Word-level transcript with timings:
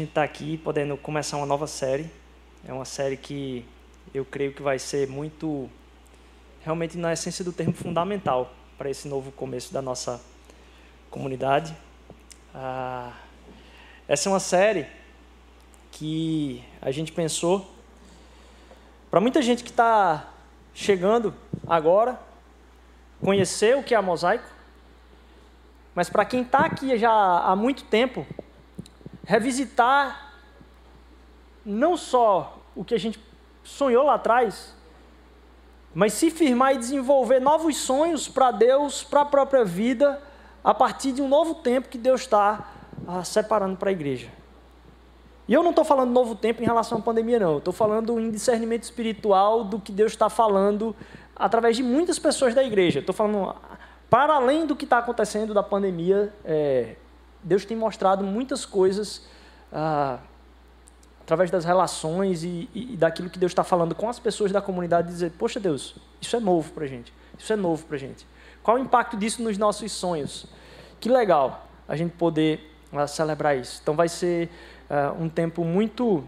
A 0.00 0.02
a 0.02 0.02
gente 0.02 0.12
está 0.12 0.22
aqui 0.22 0.56
podendo 0.56 0.96
começar 0.96 1.36
uma 1.36 1.44
nova 1.44 1.66
série. 1.66 2.10
É 2.66 2.72
uma 2.72 2.86
série 2.86 3.18
que 3.18 3.66
eu 4.14 4.24
creio 4.24 4.54
que 4.54 4.62
vai 4.62 4.78
ser 4.78 5.06
muito, 5.06 5.68
realmente 6.62 6.96
na 6.96 7.12
essência 7.12 7.44
do 7.44 7.52
termo, 7.52 7.74
fundamental 7.74 8.50
para 8.78 8.88
esse 8.88 9.06
novo 9.06 9.30
começo 9.30 9.74
da 9.74 9.82
nossa 9.82 10.18
comunidade. 11.10 11.76
Ah, 12.54 13.12
essa 14.08 14.30
é 14.30 14.32
uma 14.32 14.40
série 14.40 14.86
que 15.92 16.64
a 16.80 16.90
gente 16.90 17.12
pensou 17.12 17.70
para 19.10 19.20
muita 19.20 19.42
gente 19.42 19.62
que 19.62 19.68
está 19.70 20.32
chegando 20.72 21.34
agora, 21.66 22.18
conhecer 23.20 23.76
o 23.76 23.82
que 23.82 23.94
é 23.94 24.00
mosaico, 24.00 24.48
mas 25.94 26.08
para 26.08 26.24
quem 26.24 26.40
está 26.40 26.60
aqui 26.60 26.96
já 26.96 27.12
há 27.12 27.54
muito 27.54 27.84
tempo, 27.84 28.26
revisitar 29.30 30.32
não 31.64 31.96
só 31.96 32.58
o 32.74 32.84
que 32.84 32.96
a 32.96 32.98
gente 32.98 33.20
sonhou 33.62 34.04
lá 34.04 34.14
atrás, 34.14 34.74
mas 35.94 36.14
se 36.14 36.32
firmar 36.32 36.74
e 36.74 36.78
desenvolver 36.78 37.38
novos 37.38 37.76
sonhos 37.76 38.26
para 38.26 38.50
Deus, 38.50 39.04
para 39.04 39.20
a 39.20 39.24
própria 39.24 39.64
vida, 39.64 40.20
a 40.64 40.74
partir 40.74 41.12
de 41.12 41.22
um 41.22 41.28
novo 41.28 41.54
tempo 41.54 41.88
que 41.88 41.96
Deus 41.96 42.22
está 42.22 42.72
ah, 43.06 43.22
separando 43.22 43.76
para 43.76 43.90
a 43.90 43.92
igreja. 43.92 44.28
E 45.46 45.54
eu 45.54 45.62
não 45.62 45.70
estou 45.70 45.84
falando 45.84 46.10
novo 46.10 46.34
tempo 46.34 46.60
em 46.60 46.66
relação 46.66 46.98
à 46.98 47.00
pandemia, 47.00 47.38
não. 47.38 47.58
Estou 47.58 47.72
falando 47.72 48.18
em 48.18 48.32
discernimento 48.32 48.82
espiritual 48.82 49.62
do 49.62 49.78
que 49.78 49.92
Deus 49.92 50.10
está 50.10 50.28
falando 50.28 50.94
através 51.36 51.76
de 51.76 51.84
muitas 51.84 52.18
pessoas 52.18 52.52
da 52.52 52.64
igreja. 52.64 52.98
Estou 52.98 53.14
falando 53.14 53.54
para 54.08 54.34
além 54.34 54.66
do 54.66 54.74
que 54.74 54.84
está 54.84 54.98
acontecendo 54.98 55.54
da 55.54 55.62
pandemia, 55.62 56.34
é, 56.44 56.96
Deus 57.42 57.64
tem 57.64 57.76
mostrado 57.76 58.24
muitas 58.24 58.64
coisas 58.64 59.26
ah, 59.72 60.18
através 61.22 61.50
das 61.50 61.64
relações 61.64 62.42
e, 62.42 62.68
e, 62.74 62.96
daquilo 62.96 63.30
que 63.30 63.38
Deus 63.38 63.52
está 63.52 63.62
falando 63.62 63.94
com 63.94 64.08
as 64.08 64.18
pessoas 64.18 64.50
da 64.50 64.60
comunidade, 64.60 65.08
dizer, 65.08 65.32
poxa 65.38 65.60
Deus, 65.60 65.94
isso 66.20 66.34
é 66.34 66.40
novo 66.40 66.72
para 66.72 66.86
gente, 66.86 67.12
isso 67.38 67.52
é 67.52 67.56
novo 67.56 67.84
para 67.86 67.96
gente. 67.96 68.26
Qual 68.62 68.76
o 68.76 68.80
impacto 68.80 69.16
disso 69.16 69.42
nos 69.42 69.56
nossos 69.56 69.92
sonhos? 69.92 70.46
Que 70.98 71.08
legal 71.08 71.66
a 71.88 71.96
gente 71.96 72.12
poder 72.12 72.74
ah, 72.92 73.06
celebrar 73.06 73.56
isso. 73.56 73.80
Então 73.82 73.94
vai 73.94 74.08
ser 74.08 74.50
ah, 74.88 75.14
um 75.18 75.28
tempo 75.28 75.64
muito, 75.64 76.24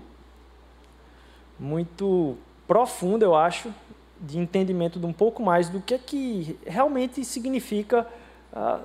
muito 1.59 2.37
profundo, 2.67 3.25
eu 3.25 3.35
acho, 3.35 3.75
de 4.21 4.39
entendimento 4.39 5.01
de 5.01 5.07
um 5.07 5.13
pouco 5.13 5.43
mais 5.43 5.69
do 5.69 5.81
que, 5.81 5.95
é 5.95 5.99
que 5.99 6.59
realmente 6.65 7.25
significa 7.25 8.07
uh, 8.53 8.81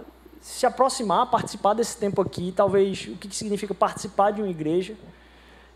se 0.48 0.66
aproximar, 0.66 1.30
participar 1.30 1.74
desse 1.74 1.98
tempo 1.98 2.22
aqui, 2.22 2.54
talvez 2.56 3.06
o 3.08 3.18
que, 3.18 3.36
significa 3.36 3.74
participar 3.74 4.32
de 4.32 4.42
uma 4.42 4.50
igreja. 4.50 4.96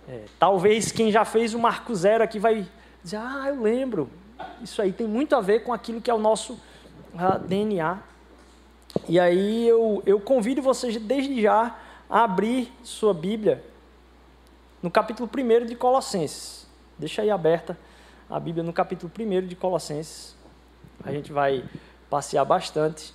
É, 0.08 0.23
talvez 0.39 0.94
quem 0.94 1.11
já 1.11 1.25
fez 1.25 1.53
o 1.53 1.59
Marco 1.59 1.94
Zero 1.94 2.23
aqui 2.23 2.39
vai 2.39 2.66
dizer, 3.03 3.17
ah, 3.17 3.47
eu 3.50 3.61
lembro, 3.61 4.09
isso 4.61 4.81
aí 4.81 4.94
tem 4.94 5.05
muito 5.05 5.36
a 5.36 5.41
ver 5.41 5.66
com 5.66 5.73
aquilo 5.73 6.00
que 6.00 6.09
é 6.09 6.13
o 6.13 6.17
nosso 6.17 6.53
uh, 6.53 6.59
ah, 7.17 7.38
DNA. 7.38 8.00
E 9.09 9.19
aí 9.19 9.68
eu, 9.68 10.01
eu 10.06 10.22
convido 10.22 10.62
vocês 10.62 10.95
desde 10.95 11.41
já 11.41 11.78
a 12.09 12.24
abrir 12.24 12.72
sua 12.81 13.13
Bíblia 13.13 13.62
no 14.81 14.90
capítulo 14.90 15.29
1 15.38 15.66
de 15.66 15.75
Colossenses. 15.75 16.66
Deixa 16.97 17.22
aí 17.22 17.29
aberta 17.29 17.78
a 18.29 18.40
Bíblia 18.40 18.63
no 18.63 18.72
capítulo 18.72 19.12
1 19.19 19.47
de 19.47 19.56
Colossenses. 19.57 20.34
A 21.03 21.12
gente 21.12 21.34
vai 21.34 21.66
passear 22.09 22.45
bastante 22.45 23.13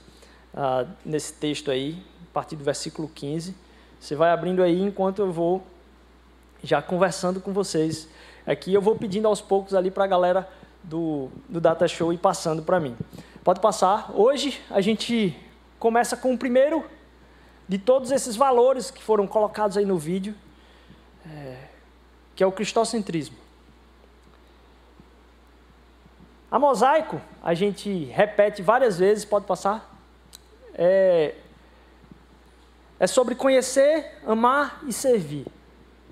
uh, 0.57 0.89
nesse 1.05 1.35
texto 1.35 1.71
aí, 1.71 2.03
a 2.31 2.35
partir 2.35 2.57
do 2.57 2.65
versículo 2.65 3.09
15. 3.09 3.55
Você 4.01 4.15
vai 4.15 4.31
abrindo 4.31 4.63
aí 4.63 4.81
enquanto 4.81 5.21
eu 5.21 5.31
vou 5.31 5.63
já 6.63 6.81
conversando 6.81 7.41
com 7.41 7.53
vocês. 7.53 8.09
Aqui 8.47 8.73
eu 8.73 8.81
vou 8.81 8.97
pedindo 8.97 9.29
aos 9.29 9.41
poucos 9.41 9.75
ali 9.75 9.91
para 9.91 10.05
a 10.05 10.07
galera 10.07 10.49
do, 10.83 11.29
do 11.49 11.61
Data 11.61 11.87
Show 11.87 12.13
e 12.13 12.19
passando 12.19 12.63
para 12.63 12.81
mim. 12.81 12.97
Pode 13.45 13.61
passar. 13.61 14.11
Hoje 14.15 14.61
a 14.71 14.81
gente 14.81 15.37
começa 15.79 16.17
com 16.17 16.33
o 16.33 16.39
primeiro 16.39 16.85
de 17.69 17.79
todos 17.79 18.11
esses 18.11 18.37
valores 18.37 18.91
que 18.91 19.03
foram 19.03 19.27
colocados 19.27 19.77
aí 19.77 19.85
no 19.85 19.99
vídeo, 19.99 20.35
é, 21.29 21.57
que 22.35 22.43
é 22.43 22.47
o 22.47 22.53
cristocentrismo. 22.53 23.37
A 26.51 26.59
mosaico, 26.59 27.21
a 27.43 27.55
gente 27.55 28.05
repete 28.05 28.63
várias 28.63 28.99
vezes, 28.99 29.25
pode 29.25 29.47
passar. 29.47 29.96
É, 30.77 31.35
é 33.01 33.07
sobre 33.07 33.35
conhecer, 33.35 34.21
amar 34.27 34.83
e 34.87 34.93
servir. 34.93 35.47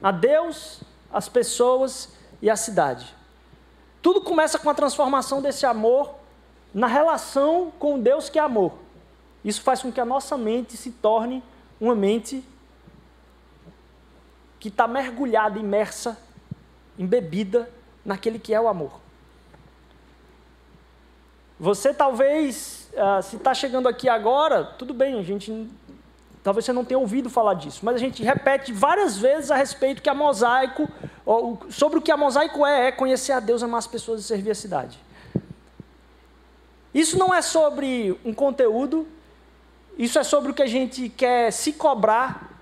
A 0.02 0.10
Deus, 0.10 0.80
as 1.12 1.28
pessoas 1.28 2.16
e 2.40 2.50
a 2.50 2.56
cidade. 2.56 3.14
Tudo 4.02 4.20
começa 4.20 4.58
com 4.58 4.68
a 4.68 4.74
transformação 4.74 5.40
desse 5.40 5.64
amor 5.64 6.16
na 6.74 6.86
relação 6.86 7.72
com 7.78 8.00
Deus 8.00 8.28
que 8.28 8.38
é 8.38 8.42
amor. 8.42 8.72
Isso 9.44 9.62
faz 9.62 9.82
com 9.82 9.92
que 9.92 10.00
a 10.00 10.04
nossa 10.04 10.36
mente 10.36 10.76
se 10.76 10.90
torne 10.90 11.42
uma 11.80 11.94
mente 11.94 12.42
que 14.58 14.68
está 14.68 14.88
mergulhada, 14.88 15.58
imersa, 15.58 16.18
embebida 16.98 17.70
naquele 18.04 18.38
que 18.38 18.54
é 18.54 18.60
o 18.60 18.66
amor. 18.66 19.00
Você 21.60 21.92
talvez, 21.94 22.83
uh, 22.94 23.22
se 23.22 23.36
está 23.36 23.54
chegando 23.54 23.88
aqui 23.88 24.08
agora, 24.08 24.64
tudo 24.64 24.94
bem, 24.94 25.18
a 25.18 25.22
gente 25.22 25.68
talvez 26.44 26.66
você 26.66 26.74
não 26.74 26.84
tenha 26.84 26.98
ouvido 26.98 27.30
falar 27.30 27.54
disso, 27.54 27.80
mas 27.82 27.96
a 27.96 27.98
gente 27.98 28.22
repete 28.22 28.70
várias 28.70 29.16
vezes 29.16 29.50
a 29.50 29.56
respeito 29.56 30.02
que 30.02 30.10
a 30.10 30.14
mosaico, 30.14 30.86
sobre 31.70 31.98
o 31.98 32.02
que 32.02 32.12
a 32.12 32.18
mosaico 32.18 32.66
é, 32.66 32.88
é 32.88 32.92
conhecer 32.92 33.32
a 33.32 33.40
Deus, 33.40 33.62
amar 33.62 33.78
as 33.78 33.86
pessoas 33.86 34.20
e 34.20 34.24
servir 34.24 34.50
a 34.50 34.54
cidade. 34.54 34.98
Isso 36.92 37.18
não 37.18 37.34
é 37.34 37.40
sobre 37.40 38.20
um 38.22 38.34
conteúdo, 38.34 39.08
isso 39.96 40.18
é 40.18 40.22
sobre 40.22 40.50
o 40.50 40.54
que 40.54 40.62
a 40.62 40.66
gente 40.66 41.08
quer 41.08 41.50
se 41.50 41.72
cobrar, 41.72 42.60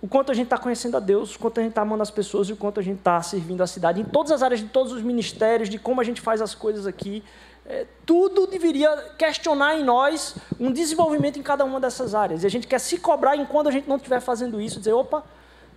o 0.00 0.08
quanto 0.08 0.32
a 0.32 0.34
gente 0.34 0.46
está 0.46 0.58
conhecendo 0.58 0.96
a 0.96 1.00
Deus, 1.00 1.34
o 1.34 1.38
quanto 1.38 1.60
a 1.60 1.62
gente 1.62 1.72
está 1.72 1.82
amando 1.82 2.02
as 2.02 2.10
pessoas 2.10 2.48
e 2.48 2.54
o 2.54 2.56
quanto 2.56 2.80
a 2.80 2.82
gente 2.82 2.98
está 2.98 3.22
servindo 3.22 3.62
a 3.62 3.66
cidade, 3.66 4.00
em 4.00 4.04
todas 4.04 4.32
as 4.32 4.42
áreas 4.42 4.60
de 4.60 4.66
todos 4.66 4.90
os 4.92 5.02
ministérios, 5.02 5.68
de 5.68 5.78
como 5.78 6.00
a 6.00 6.04
gente 6.04 6.20
faz 6.20 6.40
as 6.40 6.54
coisas 6.54 6.86
aqui 6.86 7.22
é, 7.66 7.86
tudo 8.04 8.46
deveria 8.46 8.94
questionar 9.16 9.76
em 9.76 9.84
nós 9.84 10.36
um 10.60 10.70
desenvolvimento 10.70 11.38
em 11.38 11.42
cada 11.42 11.64
uma 11.64 11.80
dessas 11.80 12.14
áreas. 12.14 12.42
E 12.44 12.46
a 12.46 12.50
gente 12.50 12.66
quer 12.66 12.78
se 12.78 12.98
cobrar 12.98 13.36
enquanto 13.36 13.68
a 13.68 13.70
gente 13.70 13.88
não 13.88 13.96
estiver 13.96 14.20
fazendo 14.20 14.60
isso, 14.60 14.78
dizer, 14.78 14.92
opa, 14.92 15.24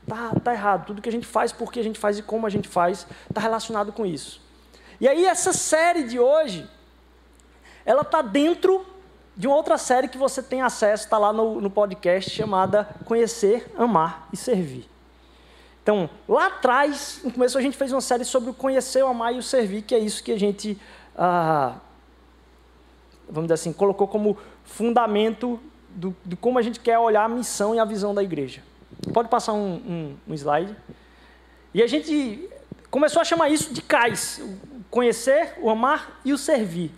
tá, 0.05 0.33
tá 0.43 0.53
errado. 0.53 0.87
Tudo 0.87 1.01
que 1.01 1.09
a 1.09 1.11
gente 1.11 1.25
faz, 1.25 1.51
por 1.51 1.71
que 1.71 1.79
a 1.79 1.83
gente 1.83 1.97
faz 1.97 2.19
e 2.19 2.21
como 2.21 2.45
a 2.45 2.49
gente 2.49 2.67
faz, 2.67 3.07
está 3.29 3.39
relacionado 3.39 3.93
com 3.93 4.05
isso. 4.05 4.41
E 4.99 5.07
aí 5.07 5.25
essa 5.25 5.53
série 5.53 6.03
de 6.03 6.19
hoje, 6.19 6.67
ela 7.85 8.01
está 8.01 8.21
dentro 8.21 8.85
de 9.35 9.47
uma 9.47 9.55
outra 9.55 9.77
série 9.77 10.07
que 10.07 10.17
você 10.17 10.41
tem 10.41 10.61
acesso, 10.61 11.05
está 11.05 11.17
lá 11.17 11.31
no, 11.31 11.61
no 11.61 11.69
podcast, 11.69 12.31
chamada 12.31 12.89
Conhecer, 13.05 13.71
Amar 13.77 14.27
e 14.33 14.37
Servir. 14.37 14.89
Então, 15.87 16.09
lá 16.27 16.47
atrás, 16.47 17.21
no 17.23 17.31
começo 17.31 17.57
a 17.57 17.61
gente 17.61 17.77
fez 17.77 17.93
uma 17.93 18.01
série 18.01 18.25
sobre 18.25 18.49
o 18.49 18.53
conhecer, 18.53 19.01
o 19.03 19.07
amar 19.07 19.33
e 19.33 19.37
o 19.37 19.41
servir, 19.41 19.83
que 19.83 19.95
é 19.95 19.99
isso 19.99 20.21
que 20.21 20.33
a 20.33 20.37
gente 20.37 20.77
ah, 21.17 21.75
vamos 23.27 23.43
dizer 23.43 23.55
assim, 23.55 23.73
colocou 23.73 24.07
como 24.07 24.37
fundamento 24.63 25.59
do, 25.89 26.15
de 26.23 26.35
como 26.35 26.59
a 26.59 26.61
gente 26.61 26.79
quer 26.79 26.99
olhar 26.99 27.23
a 27.23 27.29
missão 27.29 27.73
e 27.73 27.79
a 27.79 27.85
visão 27.85 28.13
da 28.13 28.21
igreja. 28.21 28.61
Pode 29.13 29.29
passar 29.29 29.53
um, 29.53 29.75
um, 29.75 30.17
um 30.27 30.33
slide. 30.33 30.75
E 31.73 31.81
a 31.81 31.87
gente 31.87 32.49
começou 32.89 33.21
a 33.21 33.25
chamar 33.25 33.49
isso 33.49 33.73
de 33.73 33.81
CAIS, 33.81 34.39
o 34.39 34.57
conhecer, 34.89 35.55
o 35.61 35.69
amar 35.69 36.19
e 36.23 36.31
o 36.31 36.37
servir. 36.37 36.91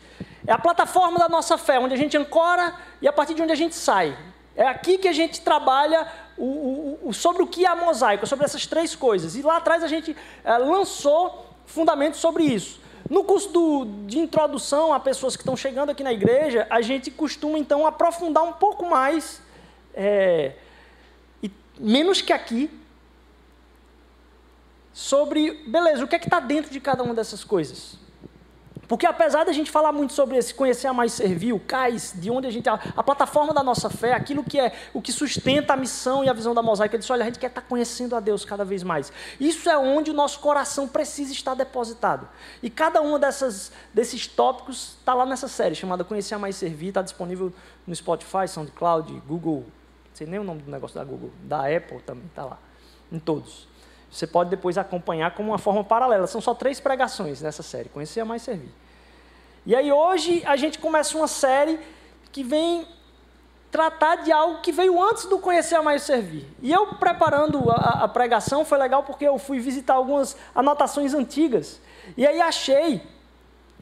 É 0.46 0.52
a 0.52 0.58
plataforma 0.58 1.20
da 1.20 1.30
nossa 1.30 1.58
fé, 1.58 1.80
onde 1.80 1.94
a 1.94 1.98
gente 1.98 2.18
ancora 2.18 2.76
e 3.02 3.08
a 3.08 3.14
partir 3.14 3.34
de 3.34 3.42
onde 3.42 3.52
a 3.52 3.56
gente 3.56 3.76
sai. 3.76 4.18
É 4.56 4.68
aqui 4.68 4.98
que 4.98 5.08
a 5.08 5.14
gente 5.14 5.42
trabalha 5.42 6.08
o, 6.38 6.44
o, 6.46 7.00
o, 7.10 7.14
sobre 7.14 7.42
o 7.44 7.48
que 7.48 7.66
é 7.66 7.70
a 7.70 7.76
mosaico, 7.76 8.28
sobre 8.28 8.46
essas 8.46 8.66
três 8.66 8.96
coisas. 8.96 9.36
E 9.36 9.42
lá 9.42 9.58
atrás 9.58 9.84
a 9.84 9.88
gente 9.88 10.16
é, 10.44 10.58
lançou 10.58 11.46
fundamentos 11.66 12.20
sobre 12.20 12.44
isso. 12.44 12.80
No 13.10 13.24
curso 13.24 13.50
do, 13.50 13.86
de 14.06 14.20
introdução 14.20 14.94
a 14.94 15.00
pessoas 15.00 15.36
que 15.36 15.42
estão 15.42 15.58
chegando 15.58 15.90
aqui 15.90 16.04
na 16.04 16.14
igreja, 16.14 16.68
a 16.70 16.82
gente 16.82 17.10
costuma 17.10 17.58
então 17.58 17.88
aprofundar 17.88 18.44
um 18.44 18.54
pouco 18.54 18.86
mais, 18.86 19.42
é, 19.96 20.54
e 21.42 21.52
menos 21.80 22.22
que 22.22 22.32
aqui, 22.32 22.70
sobre, 24.94 25.64
beleza, 25.68 26.04
o 26.04 26.08
que 26.08 26.16
é 26.16 26.20
que 26.20 26.28
está 26.28 26.40
dentro 26.40 26.72
de 26.72 26.80
cada 26.80 27.02
uma 27.02 27.16
dessas 27.16 27.44
coisas? 27.44 27.98
Porque 28.90 29.06
apesar 29.06 29.44
da 29.44 29.52
gente 29.52 29.70
falar 29.70 29.92
muito 29.92 30.14
sobre 30.14 30.36
esse 30.36 30.52
conhecer 30.52 30.88
a 30.88 30.94
mais 30.94 31.14
servir, 31.14 31.54
o 31.54 31.60
CAIS, 31.60 32.12
de 32.16 32.32
onde 32.32 32.48
a 32.48 32.50
gente. 32.50 32.68
A, 32.68 32.74
a, 32.98 33.04
plataforma 33.04 33.54
da 33.54 33.62
nossa 33.62 33.88
fé, 33.88 34.14
aquilo 34.14 34.44
que 34.44 34.60
é 34.60 34.76
o 34.96 35.00
que 35.00 35.12
sustenta 35.12 35.74
a 35.74 35.78
missão 35.78 36.24
e 36.24 36.28
a 36.28 36.34
visão 36.34 36.56
da 36.56 36.64
mosaica, 36.64 36.98
diz: 36.98 37.08
olha, 37.12 37.22
a 37.22 37.26
gente 37.26 37.38
quer 37.38 37.52
estar 37.52 37.62
conhecendo 37.62 38.16
a 38.16 38.20
Deus 38.20 38.44
cada 38.44 38.66
vez 38.66 38.82
mais. 38.82 39.14
Isso 39.40 39.70
é 39.70 39.78
onde 39.78 40.10
o 40.10 40.14
nosso 40.14 40.40
coração 40.40 40.88
precisa 40.88 41.32
estar 41.32 41.54
depositado. 41.54 42.28
E 42.64 42.70
cada 42.70 43.00
um 43.00 43.20
dessas, 43.20 43.72
desses 43.94 44.26
tópicos 44.26 44.96
está 44.98 45.14
lá 45.14 45.24
nessa 45.24 45.48
série, 45.48 45.76
chamada 45.76 46.04
Conhecer 46.04 46.34
a 46.34 46.40
Mais 46.40 46.56
Servir, 46.56 46.88
está 46.88 47.04
disponível 47.04 47.54
no 47.86 47.96
Spotify, 47.96 48.48
SoundCloud, 48.48 49.22
Google, 49.28 49.66
não 49.68 50.16
sei 50.16 50.26
nem 50.26 50.40
o 50.40 50.44
nome 50.44 50.64
do 50.64 50.72
negócio 50.72 50.96
da 50.96 51.04
Google, 51.04 51.30
da 51.44 51.60
Apple 51.60 52.02
também 52.02 52.26
está 52.26 52.44
lá. 52.44 52.58
em 53.12 53.20
todos. 53.20 53.68
Você 54.12 54.26
pode 54.26 54.50
depois 54.50 54.78
acompanhar 54.78 55.36
como 55.36 55.52
uma 55.52 55.58
forma 55.58 55.84
paralela. 55.84 56.26
São 56.28 56.42
só 56.42 56.54
três 56.54 56.80
pregações 56.80 57.42
nessa 57.42 57.62
série: 57.62 57.90
Conhecer, 57.90 58.24
Mais 58.24 58.42
Servir. 58.42 58.72
E 59.66 59.76
aí 59.76 59.92
hoje 59.92 60.44
a 60.46 60.56
gente 60.56 60.80
começa 60.80 61.18
uma 61.18 61.28
série 61.28 61.80
que 62.32 62.44
vem 62.44 62.88
tratar 63.72 64.18
de 64.18 64.32
algo 64.32 64.62
que 64.62 64.72
veio 64.72 65.02
antes 65.02 65.26
do 65.26 65.40
Conhecer, 65.40 65.82
Mais 65.82 66.04
Servir. 66.04 66.48
E 66.62 66.72
eu 66.72 66.88
preparando 66.96 67.70
a, 67.70 68.04
a 68.04 68.08
pregação 68.08 68.66
foi 68.66 68.78
legal 68.78 69.04
porque 69.04 69.26
eu 69.26 69.38
fui 69.38 69.60
visitar 69.60 69.96
algumas 69.96 70.36
anotações 70.56 71.14
antigas. 71.14 71.80
E 72.18 72.26
aí 72.26 72.42
achei 72.42 73.02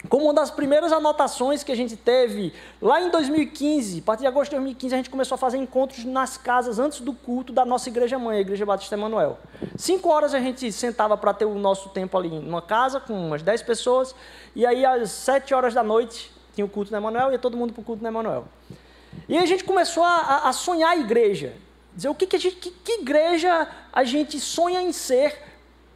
como 0.10 0.26
uma 0.26 0.34
das 0.34 0.52
primeiras 0.52 0.92
anotações 0.92 1.64
que 1.64 1.72
a 1.72 1.76
gente 1.76 1.98
teve 1.98 2.54
lá 2.80 3.02
em 3.02 3.10
2015, 3.10 4.00
a 4.00 4.02
partir 4.04 4.22
de 4.22 4.28
agosto 4.28 4.52
de 4.52 4.58
2015, 4.58 4.94
a 4.94 4.98
gente 4.98 5.10
começou 5.10 5.36
a 5.36 5.38
fazer 5.38 5.58
encontros 5.58 6.06
nas 6.06 6.38
casas 6.38 6.78
antes 6.78 7.02
do 7.02 7.14
culto 7.14 7.52
da 7.52 7.66
nossa 7.66 7.90
igreja 7.90 8.20
mãe, 8.20 8.38
a 8.38 8.42
Igreja 8.42 8.66
Batista 8.66 8.96
Emanuel. 8.96 9.40
Cinco 9.76 10.10
horas 10.10 10.36
a 10.36 10.40
gente 10.40 10.72
sentava 10.72 11.18
para 11.18 11.34
ter 11.34 11.46
o 11.46 11.56
nosso 11.56 11.90
tempo 11.90 12.16
ali 12.16 12.30
numa 12.30 12.62
casa 12.62 13.00
com 13.00 13.14
umas 13.14 13.42
dez 13.42 13.64
pessoas, 13.64 14.14
e 14.56 14.66
aí 14.66 14.86
às 14.86 15.10
sete 15.10 15.54
horas 15.54 15.74
da 15.74 15.82
noite 15.82 16.32
tinha 16.54 16.64
o 16.64 16.70
culto 16.70 16.92
na 16.92 17.00
Emanuel, 17.00 17.32
ia 17.32 17.40
todo 17.40 17.58
mundo 17.58 17.74
para 17.74 17.82
o 17.82 17.84
culto 17.84 18.04
na 18.04 18.10
Emanuel. 18.10 18.48
E 19.28 19.36
a 19.36 19.46
gente 19.48 19.64
começou 19.64 20.04
a, 20.04 20.48
a 20.48 20.54
sonhar 20.54 20.92
a 20.92 20.98
igreja, 20.98 21.56
dizer 21.96 22.10
o 22.10 22.16
que, 22.16 22.28
que, 22.28 22.38
gente, 22.38 22.58
que, 22.58 22.70
que 22.70 23.02
igreja 23.02 23.68
a 23.92 24.04
gente 24.04 24.40
sonha 24.40 24.80
em 24.80 24.94
ser 24.94 25.42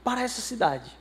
para 0.04 0.22
essa 0.22 0.42
cidade. 0.42 1.01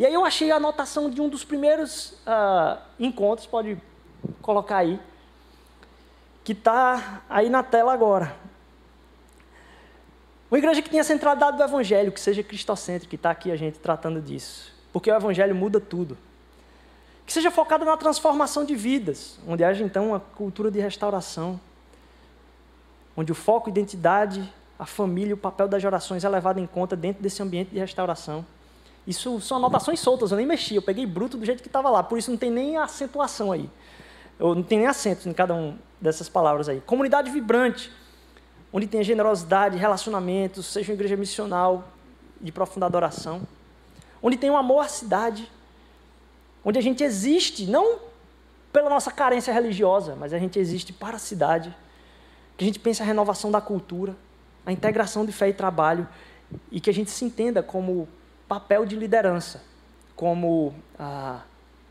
E 0.00 0.06
aí 0.06 0.14
eu 0.14 0.24
achei 0.24 0.50
a 0.50 0.56
anotação 0.56 1.10
de 1.10 1.20
um 1.20 1.28
dos 1.28 1.44
primeiros 1.44 2.12
uh, 2.26 2.80
encontros, 2.98 3.46
pode 3.46 3.76
colocar 4.40 4.78
aí, 4.78 4.98
que 6.42 6.52
está 6.52 7.20
aí 7.28 7.50
na 7.50 7.62
tela 7.62 7.92
agora. 7.92 8.34
Uma 10.50 10.56
igreja 10.56 10.80
que 10.80 10.88
tenha 10.88 11.04
centralidade 11.04 11.58
do 11.58 11.62
Evangelho, 11.62 12.10
que 12.10 12.18
seja 12.18 12.42
cristocêntrica, 12.42 13.10
que 13.10 13.16
está 13.16 13.30
aqui 13.30 13.52
a 13.52 13.56
gente 13.56 13.78
tratando 13.78 14.22
disso. 14.22 14.72
Porque 14.90 15.10
o 15.10 15.14
Evangelho 15.14 15.54
muda 15.54 15.78
tudo. 15.78 16.16
Que 17.26 17.32
seja 17.34 17.50
focada 17.50 17.84
na 17.84 17.94
transformação 17.94 18.64
de 18.64 18.74
vidas, 18.74 19.38
onde 19.46 19.62
haja 19.62 19.84
então 19.84 20.08
uma 20.08 20.20
cultura 20.20 20.70
de 20.70 20.80
restauração, 20.80 21.60
onde 23.14 23.30
o 23.30 23.34
foco, 23.34 23.68
identidade, 23.68 24.50
a 24.78 24.86
família 24.86 25.34
o 25.34 25.36
papel 25.36 25.68
das 25.68 25.84
orações 25.84 26.24
é 26.24 26.28
levado 26.30 26.58
em 26.58 26.66
conta 26.66 26.96
dentro 26.96 27.22
desse 27.22 27.42
ambiente 27.42 27.68
de 27.68 27.78
restauração. 27.78 28.46
Isso 29.06 29.40
são 29.40 29.56
anotações 29.56 29.98
soltas, 30.00 30.30
eu 30.30 30.36
nem 30.36 30.46
mexi, 30.46 30.76
eu 30.76 30.82
peguei 30.82 31.06
bruto 31.06 31.36
do 31.36 31.44
jeito 31.44 31.62
que 31.62 31.68
estava 31.68 31.90
lá, 31.90 32.02
por 32.02 32.18
isso 32.18 32.30
não 32.30 32.38
tem 32.38 32.50
nem 32.50 32.76
acentuação 32.76 33.50
aí. 33.50 33.68
Eu 34.38 34.54
não 34.54 34.62
tem 34.62 34.78
nem 34.78 34.86
acentos 34.86 35.26
em 35.26 35.32
cada 35.32 35.54
um 35.54 35.76
dessas 36.00 36.28
palavras 36.28 36.68
aí. 36.68 36.80
Comunidade 36.80 37.30
vibrante, 37.30 37.90
onde 38.72 38.86
tem 38.86 39.02
generosidade, 39.02 39.76
relacionamentos, 39.76 40.66
seja 40.66 40.90
uma 40.90 40.94
igreja 40.94 41.16
missional 41.16 41.88
de 42.40 42.52
profunda 42.52 42.86
adoração. 42.86 43.42
Onde 44.22 44.36
tem 44.36 44.50
um 44.50 44.56
amor 44.56 44.84
à 44.84 44.88
cidade, 44.88 45.50
onde 46.64 46.78
a 46.78 46.82
gente 46.82 47.02
existe, 47.02 47.66
não 47.66 47.98
pela 48.72 48.88
nossa 48.88 49.10
carência 49.10 49.52
religiosa, 49.52 50.16
mas 50.18 50.32
a 50.32 50.38
gente 50.38 50.58
existe 50.58 50.92
para 50.92 51.16
a 51.16 51.18
cidade. 51.18 51.74
Que 52.56 52.64
a 52.64 52.66
gente 52.66 52.78
pense 52.78 53.02
a 53.02 53.04
renovação 53.04 53.50
da 53.50 53.60
cultura, 53.60 54.14
a 54.64 54.72
integração 54.72 55.24
de 55.24 55.32
fé 55.32 55.48
e 55.48 55.52
trabalho, 55.52 56.06
e 56.70 56.80
que 56.80 56.90
a 56.90 56.94
gente 56.94 57.10
se 57.10 57.24
entenda 57.24 57.62
como 57.62 58.08
papel 58.50 58.84
de 58.84 58.96
liderança. 58.96 59.62
Como 60.16 60.74
a 60.98 61.42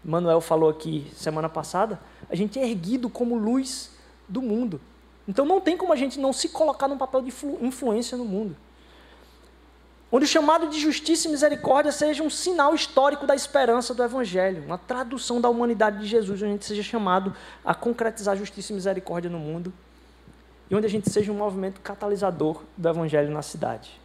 Manuel 0.04 0.42
falou 0.42 0.70
aqui 0.70 1.10
semana 1.16 1.48
passada, 1.48 1.98
a 2.30 2.36
gente 2.36 2.60
é 2.60 2.68
erguido 2.68 3.10
como 3.10 3.38
luz 3.38 3.92
do 4.28 4.42
mundo. 4.42 4.82
Então 5.26 5.46
não 5.46 5.62
tem 5.62 5.78
como 5.78 5.94
a 5.94 5.96
gente 5.96 6.20
não 6.20 6.34
se 6.34 6.50
colocar 6.50 6.90
num 6.90 6.98
papel 6.98 7.22
de 7.22 7.34
influência 7.62 8.18
no 8.18 8.26
mundo. 8.26 8.58
Onde 10.12 10.26
o 10.26 10.28
chamado 10.28 10.68
de 10.68 10.78
justiça 10.78 11.30
e 11.30 11.32
misericórdia 11.32 11.94
seja 11.94 12.24
um 12.24 12.30
sinal 12.30 12.76
histórico 12.76 13.26
da 13.26 13.36
esperança 13.36 13.94
do 13.94 14.04
Evangelho, 14.04 14.66
uma 14.66 14.78
tradução 14.78 15.40
da 15.40 15.48
humanidade 15.48 16.00
de 16.00 16.08
Jesus, 16.08 16.42
onde 16.42 16.50
a 16.50 16.54
gente 16.54 16.66
seja 16.66 16.84
chamado 16.84 17.34
a 17.64 17.74
concretizar 17.74 18.36
justiça 18.36 18.74
e 18.74 18.76
misericórdia 18.76 19.30
no 19.30 19.40
mundo, 19.40 19.72
e 20.70 20.76
onde 20.76 20.86
a 20.86 20.90
gente 20.90 21.10
seja 21.10 21.32
um 21.32 21.36
movimento 21.36 21.80
catalisador 21.80 22.64
do 22.76 22.90
Evangelho 22.90 23.32
na 23.32 23.42
cidade. 23.42 23.98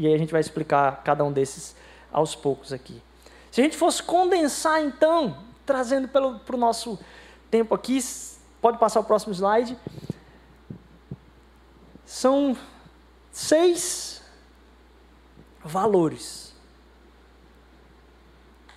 E 0.00 0.06
aí 0.06 0.14
a 0.14 0.18
gente 0.18 0.32
vai 0.32 0.40
explicar 0.40 1.02
cada 1.04 1.22
um 1.22 1.30
desses 1.30 1.76
aos 2.10 2.34
poucos 2.34 2.72
aqui. 2.72 3.02
Se 3.50 3.60
a 3.60 3.64
gente 3.64 3.76
fosse 3.76 4.02
condensar, 4.02 4.80
então, 4.80 5.44
trazendo 5.66 6.08
para 6.08 6.56
o 6.56 6.58
nosso 6.58 6.98
tempo 7.50 7.74
aqui, 7.74 7.98
pode 8.62 8.78
passar 8.78 9.00
o 9.00 9.04
próximo 9.04 9.34
slide. 9.34 9.76
São 12.06 12.56
seis 13.30 14.22
valores. 15.62 16.54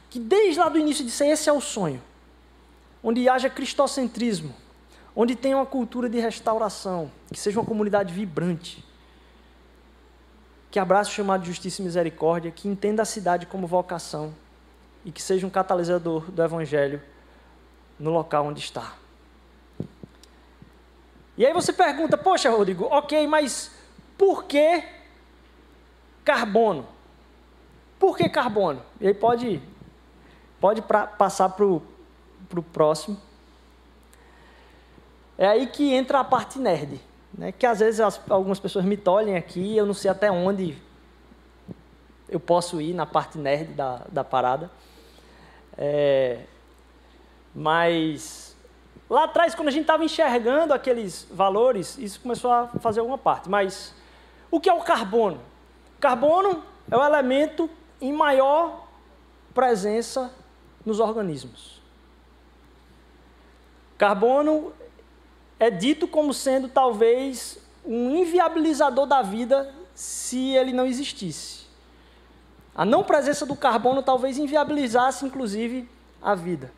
Que 0.09 0.19
desde 0.19 0.59
lá 0.59 0.67
do 0.67 0.77
início 0.77 1.05
disse, 1.05 1.25
esse 1.25 1.47
é 1.47 1.53
o 1.53 1.61
sonho. 1.61 2.03
Onde 3.01 3.29
haja 3.29 3.49
cristocentrismo, 3.49 4.53
onde 5.15 5.37
tenha 5.37 5.55
uma 5.55 5.65
cultura 5.65 6.09
de 6.09 6.19
restauração, 6.19 7.09
que 7.31 7.39
seja 7.39 7.61
uma 7.61 7.65
comunidade 7.65 8.13
vibrante 8.13 8.83
que 10.73 10.79
abrace 10.79 11.11
o 11.11 11.13
chamado 11.13 11.41
de 11.41 11.49
justiça 11.49 11.83
e 11.83 11.85
misericórdia, 11.85 12.49
que 12.49 12.67
entenda 12.67 13.03
a 13.03 13.05
cidade 13.05 13.45
como 13.45 13.67
vocação 13.67 14.33
e 15.05 15.11
que 15.11 15.21
seja 15.21 15.45
um 15.45 15.49
catalisador 15.51 16.31
do 16.31 16.43
Evangelho 16.43 16.99
no 17.99 18.09
local 18.09 18.47
onde 18.47 18.59
está. 18.59 18.95
E 21.37 21.45
aí 21.45 21.53
você 21.53 21.71
pergunta, 21.71 22.17
poxa, 22.17 22.49
Rodrigo, 22.49 22.85
ok, 22.85 23.27
mas 23.27 23.69
por 24.17 24.45
que 24.45 24.83
carbono? 26.25 26.87
Por 27.99 28.17
que 28.17 28.27
carbono? 28.27 28.81
E 28.99 29.05
aí 29.05 29.13
pode, 29.13 29.61
pode 30.59 30.81
pra, 30.81 31.06
passar 31.06 31.49
para 31.49 31.65
o 31.68 31.83
próximo. 32.73 33.21
É 35.37 35.45
aí 35.45 35.68
que 35.68 35.94
entra 35.94 36.19
a 36.19 36.23
parte 36.23 36.57
nerd. 36.57 36.99
Né, 37.35 37.52
que 37.52 37.66
às 37.66 37.80
vezes 37.80 37.99
as, 37.99 38.21
algumas 38.30 38.59
pessoas 38.59 38.85
me 38.85 38.95
tolhem 38.95 39.35
aqui, 39.35 39.75
eu 39.75 39.85
não 39.85 39.94
sei 39.94 40.11
até 40.11 40.31
onde 40.31 40.78
eu 42.30 42.40
posso 42.40 42.80
ir 42.80 42.94
na 42.94 43.06
parte 43.06 43.37
nerd 43.37 43.73
da, 43.73 44.02
da 44.09 44.23
parada. 44.23 44.69
É, 45.78 46.42
mas 47.56 48.56
lá 49.09 49.25
atrás, 49.25 49.56
quando 49.56 49.68
a 49.68 49.71
gente 49.71 49.81
estava 49.81 50.04
enxergando 50.04 50.73
aqueles 50.73 51.28
valores, 51.31 51.97
isso 51.97 52.19
começou 52.19 52.52
a 52.52 52.68
fazer 52.80 52.99
alguma 52.99 53.18
parte. 53.18 53.49
Mas 53.49 53.95
o 54.49 54.59
que 54.59 54.69
é 54.69 54.73
o 54.73 54.81
carbono? 54.81 55.40
Carbono 55.99 56.63
é 56.90 56.97
o 56.97 57.04
elemento 57.04 57.69
em 57.99 58.13
maior 58.13 58.87
presença 59.54 60.31
nos 60.85 60.99
organismos. 60.99 61.81
Carbono 63.97 64.73
é 65.63 65.69
dito 65.69 66.07
como 66.07 66.33
sendo 66.33 66.67
talvez 66.67 67.57
um 67.85 68.17
inviabilizador 68.17 69.05
da 69.05 69.21
vida 69.21 69.73
se 69.95 70.49
ele 70.55 70.73
não 70.73 70.85
existisse. 70.85 71.63
A 72.75 72.83
não 72.83 73.03
presença 73.03 73.45
do 73.45 73.55
carbono 73.55 74.03
talvez 74.03 74.37
inviabilizasse, 74.37 75.25
inclusive, 75.25 75.87
a 76.21 76.35
vida. 76.35 76.71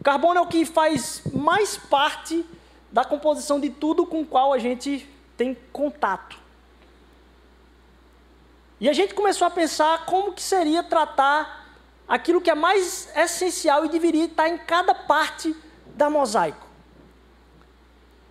O 0.00 0.04
carbono 0.04 0.38
é 0.38 0.42
o 0.42 0.46
que 0.46 0.64
faz 0.64 1.22
mais 1.32 1.76
parte 1.76 2.44
da 2.90 3.04
composição 3.04 3.60
de 3.60 3.70
tudo 3.70 4.06
com 4.06 4.22
o 4.22 4.26
qual 4.26 4.52
a 4.52 4.58
gente 4.58 5.08
tem 5.36 5.56
contato. 5.72 6.38
E 8.80 8.88
a 8.88 8.92
gente 8.92 9.14
começou 9.14 9.46
a 9.46 9.50
pensar 9.50 10.06
como 10.06 10.32
que 10.32 10.42
seria 10.42 10.82
tratar 10.82 11.66
aquilo 12.06 12.40
que 12.40 12.50
é 12.50 12.54
mais 12.54 13.08
essencial 13.16 13.84
e 13.84 13.88
deveria 13.88 14.26
estar 14.26 14.48
em 14.48 14.58
cada 14.58 14.94
parte 14.94 15.54
da 15.86 16.08
mosaico. 16.08 16.65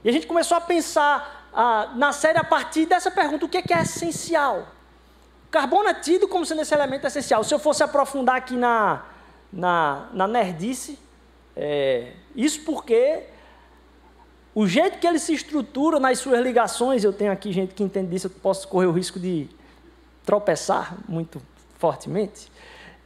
E 0.06 0.10
a 0.10 0.12
gente 0.12 0.28
começou 0.28 0.56
a 0.56 0.62
pensar 0.62 1.50
ah, 1.52 1.92
na 1.96 2.12
série 2.12 2.38
a 2.38 2.44
partir 2.44 2.86
dessa 2.86 3.10
pergunta: 3.10 3.44
o 3.44 3.50
que 3.50 3.58
é, 3.58 3.62
que 3.64 3.74
é 3.74 3.82
essencial? 3.82 4.68
Carbono 5.50 5.90
é 5.90 5.96
tido 5.96 6.28
como 6.28 6.46
sendo 6.46 6.62
esse 6.62 6.76
elemento 6.76 7.08
essencial. 7.08 7.44
Se 7.44 7.52
eu 7.52 7.58
fosse 7.58 7.82
aprofundar 7.82 8.36
aqui 8.36 8.56
na, 8.56 9.04
na, 9.52 10.08
na 10.14 10.28
nerdice, 10.28 11.00
é, 11.56 12.14
isso 12.36 12.62
porque 12.62 13.24
o 14.54 14.68
jeito 14.68 15.00
que 15.00 15.08
ele 15.08 15.18
se 15.18 15.34
estrutura 15.34 16.00
nas 16.00 16.20
suas 16.20 16.40
ligações, 16.40 17.04
eu 17.04 17.12
tenho 17.12 17.32
aqui 17.32 17.52
gente 17.52 17.74
que 17.74 17.82
entende 17.82 18.12
disso, 18.12 18.28
eu 18.28 18.32
posso 18.32 18.68
correr 18.68 18.86
o 18.86 18.92
risco 18.92 19.20
de 19.20 19.50
tropeçar 20.24 20.98
muito 21.10 21.42
fortemente. 21.80 22.52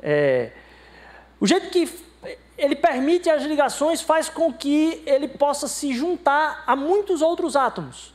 É, 0.02 0.52
o 1.40 1.48
jeito 1.48 1.70
que 1.70 2.09
ele 2.60 2.76
permite 2.76 3.30
as 3.30 3.44
ligações, 3.44 4.02
faz 4.02 4.30
com 4.30 4.54
que 4.54 5.02
ele 5.06 5.28
possa 5.28 5.68
se 5.68 5.94
juntar 5.94 6.64
a 6.68 6.76
muitos 6.76 7.22
outros 7.22 7.56
átomos. 7.56 8.14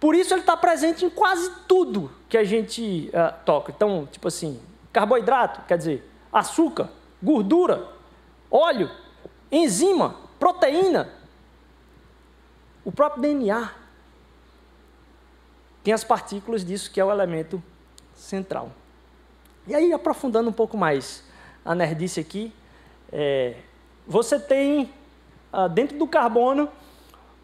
Por 0.00 0.16
isso 0.16 0.34
ele 0.34 0.40
está 0.40 0.56
presente 0.56 1.04
em 1.04 1.10
quase 1.10 1.48
tudo 1.68 2.10
que 2.28 2.36
a 2.36 2.42
gente 2.42 3.08
uh, 3.10 3.32
toca. 3.44 3.70
Então, 3.70 4.08
tipo 4.10 4.26
assim, 4.26 4.60
carboidrato, 4.92 5.62
quer 5.66 5.78
dizer, 5.78 6.10
açúcar, 6.32 6.90
gordura, 7.22 7.88
óleo, 8.50 8.90
enzima, 9.50 10.16
proteína, 10.40 11.08
o 12.84 12.90
próprio 12.90 13.22
DNA. 13.22 13.70
tem 15.84 15.94
as 15.94 16.02
partículas 16.02 16.64
disso, 16.64 16.90
que 16.90 17.00
é 17.00 17.04
o 17.04 17.12
elemento 17.12 17.62
central. 18.12 18.72
E 19.68 19.74
aí, 19.74 19.92
aprofundando 19.92 20.50
um 20.50 20.52
pouco 20.52 20.76
mais 20.76 21.22
a 21.64 21.76
nerdice 21.76 22.18
aqui, 22.18 22.52
é, 23.12 23.54
você 24.06 24.38
tem 24.38 24.90
ah, 25.52 25.68
dentro 25.68 25.98
do 25.98 26.06
carbono 26.06 26.68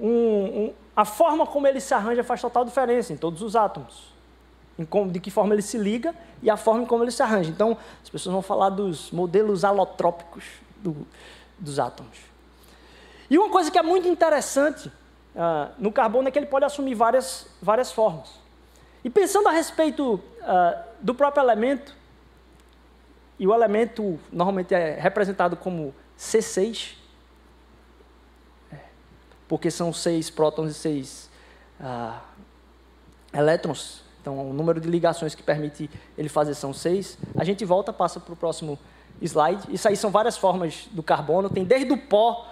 um, 0.01 0.09
um, 0.09 0.75
a 0.97 1.05
forma 1.05 1.47
como 1.47 1.67
ele 1.67 1.81
se 1.81 1.93
arranja 1.93 2.25
faz 2.25 2.41
total 2.41 2.65
diferença 2.65 3.13
em 3.13 3.17
todos 3.17 3.43
os 3.43 3.55
átomos. 3.55 4.17
Como, 4.89 5.11
de 5.11 5.19
que 5.19 5.31
forma 5.31 5.55
ele 5.55 5.63
se 5.63 5.77
liga 5.77 6.15
e 6.41 6.49
a 6.49 6.57
forma 6.57 6.87
como 6.87 7.03
ele 7.03 7.11
se 7.11 7.23
arranja. 7.23 7.51
Então, 7.51 7.77
as 8.03 8.09
pessoas 8.09 8.33
vão 8.33 8.41
falar 8.41 8.71
dos 8.71 9.11
modelos 9.11 9.65
alotrópicos 9.65 10.45
do, 10.77 11.05
dos 11.59 11.81
átomos. 11.81 12.17
E 13.29 13.37
uma 13.37 13.51
coisa 13.51 13.73
que 13.73 13.79
é 13.79 13.83
muito 13.83 14.07
interessante 14.07 14.87
uh, 14.89 15.73
no 15.79 15.91
carbono 15.91 16.29
é 16.29 16.31
que 16.31 16.39
ele 16.39 16.47
pode 16.47 16.65
assumir 16.65 16.95
várias, 16.95 17.49
várias 17.61 17.91
formas. 17.91 18.31
E 19.03 19.11
pensando 19.11 19.49
a 19.49 19.51
respeito 19.51 20.15
uh, 20.15 20.83
do 21.01 21.13
próprio 21.13 21.43
elemento, 21.43 21.97
e 23.39 23.47
o 23.47 23.55
elemento 23.55 24.19
normalmente 24.33 24.75
é 24.75 24.99
representado 24.99 25.57
como 25.57 25.95
C6, 26.19 26.95
é, 28.73 28.77
porque 29.47 29.71
são 29.71 29.93
seis 29.93 30.29
prótons 30.29 30.73
e 30.73 30.75
seis 30.75 31.31
uh, 31.81 32.19
elétrons. 33.33 34.03
Então, 34.21 34.51
o 34.51 34.53
número 34.53 34.81
de 34.81 34.89
ligações 34.89 35.35
que 35.35 35.43
permite 35.43 35.89
ele 36.17 36.29
fazer 36.29 36.55
são 36.55 36.73
seis. 36.73 37.17
A 37.37 37.45
gente 37.45 37.65
volta, 37.65 37.93
passa 37.93 38.19
para 38.19 38.33
o 38.33 38.37
próximo 38.37 38.79
slide. 39.23 39.63
Isso 39.71 39.89
aí 39.89 39.97
são 39.97 40.11
várias 40.11 40.37
formas 40.37 40.89
do 40.91 41.03
carbono. 41.03 41.49
Tem 41.49 41.65
desde 41.65 41.93
o 41.93 41.97
pó 41.97 42.49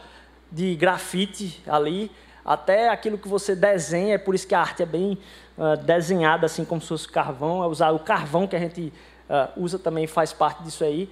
de 0.50 0.74
grafite 0.76 1.62
ali, 1.66 2.10
até 2.44 2.88
aquilo 2.88 3.18
que 3.18 3.26
você 3.26 3.56
desenha, 3.56 4.14
é 4.14 4.18
por 4.18 4.34
isso 4.34 4.46
que 4.46 4.54
a 4.54 4.60
arte 4.60 4.82
é 4.82 4.86
bem 4.86 5.18
uh, 5.58 5.76
desenhada, 5.76 6.46
assim 6.46 6.64
como 6.64 6.80
se 6.80 6.86
fosse 6.86 7.08
carvão, 7.08 7.62
é 7.62 7.66
usar 7.66 7.90
o 7.90 7.98
carvão 7.98 8.46
que 8.46 8.54
a 8.54 8.58
gente 8.60 8.92
uh, 9.28 9.62
usa 9.62 9.78
também 9.78 10.06
faz 10.06 10.32
parte 10.32 10.62
disso 10.62 10.84
aí. 10.84 11.10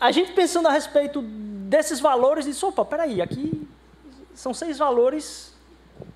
A 0.00 0.12
gente 0.12 0.32
pensando 0.32 0.68
a 0.68 0.72
respeito 0.72 1.22
desses 1.22 2.00
valores, 2.00 2.44
diz, 2.44 2.62
opa, 2.62 2.84
peraí, 2.84 3.20
aqui 3.20 3.68
são 4.34 4.54
seis 4.54 4.78
valores, 4.78 5.52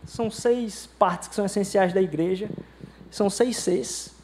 são 0.07 0.31
seis 0.31 0.89
partes 0.99 1.29
que 1.29 1.35
são 1.35 1.45
essenciais 1.45 1.93
da 1.93 2.01
igreja, 2.01 2.49
são 3.11 3.29
seis 3.29 3.57
Cs, 3.57 4.15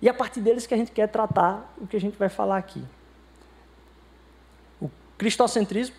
e 0.00 0.06
é 0.06 0.10
a 0.10 0.14
partir 0.14 0.40
deles 0.40 0.66
que 0.66 0.74
a 0.74 0.76
gente 0.76 0.92
quer 0.92 1.08
tratar 1.08 1.74
o 1.78 1.86
que 1.86 1.96
a 1.96 2.00
gente 2.00 2.16
vai 2.16 2.28
falar 2.28 2.58
aqui. 2.58 2.84
O 4.80 4.90
cristocentrismo, 5.16 5.96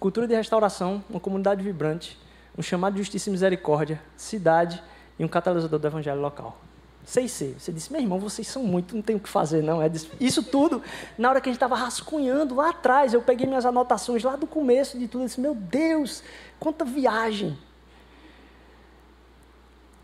cultura 0.00 0.26
de 0.26 0.34
restauração, 0.34 1.04
uma 1.08 1.20
comunidade 1.20 1.62
vibrante, 1.62 2.18
um 2.58 2.62
chamado 2.62 2.94
de 2.94 2.98
justiça 3.00 3.28
e 3.28 3.32
misericórdia, 3.32 4.00
cidade 4.16 4.82
e 5.18 5.24
um 5.24 5.28
catalisador 5.28 5.78
do 5.78 5.86
evangelho 5.86 6.20
local. 6.20 6.58
Sei 7.04 7.28
ser. 7.28 7.56
Você 7.58 7.70
disse, 7.70 7.92
meu 7.92 8.00
irmão, 8.00 8.18
vocês 8.18 8.48
são 8.48 8.62
muito, 8.62 8.94
não 8.94 9.02
tem 9.02 9.14
o 9.14 9.20
que 9.20 9.28
fazer, 9.28 9.62
não. 9.62 9.82
É 9.82 9.90
isso 10.18 10.42
tudo, 10.42 10.82
na 11.18 11.28
hora 11.28 11.40
que 11.40 11.48
a 11.48 11.52
gente 11.52 11.56
estava 11.56 11.76
rascunhando 11.76 12.54
lá 12.54 12.70
atrás, 12.70 13.12
eu 13.12 13.20
peguei 13.20 13.46
minhas 13.46 13.66
anotações 13.66 14.22
lá 14.22 14.36
do 14.36 14.46
começo 14.46 14.98
de 14.98 15.06
tudo 15.06 15.24
e 15.24 15.26
disse, 15.26 15.40
meu 15.40 15.54
Deus, 15.54 16.22
quanta 16.58 16.84
viagem. 16.84 17.58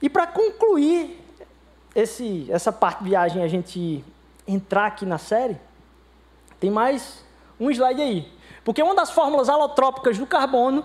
E 0.02 0.08
para 0.08 0.26
concluir 0.26 1.18
esse, 1.94 2.46
essa 2.50 2.70
parte 2.70 3.02
de 3.02 3.10
viagem, 3.10 3.42
a 3.42 3.48
gente 3.48 4.04
entrar 4.46 4.86
aqui 4.86 5.06
na 5.06 5.18
série, 5.18 5.56
tem 6.58 6.70
mais 6.70 7.24
um 7.58 7.70
slide 7.70 8.00
aí. 8.00 8.32
Porque 8.62 8.82
uma 8.82 8.94
das 8.94 9.10
fórmulas 9.10 9.48
alotrópicas 9.48 10.18
do 10.18 10.26
carbono 10.26 10.84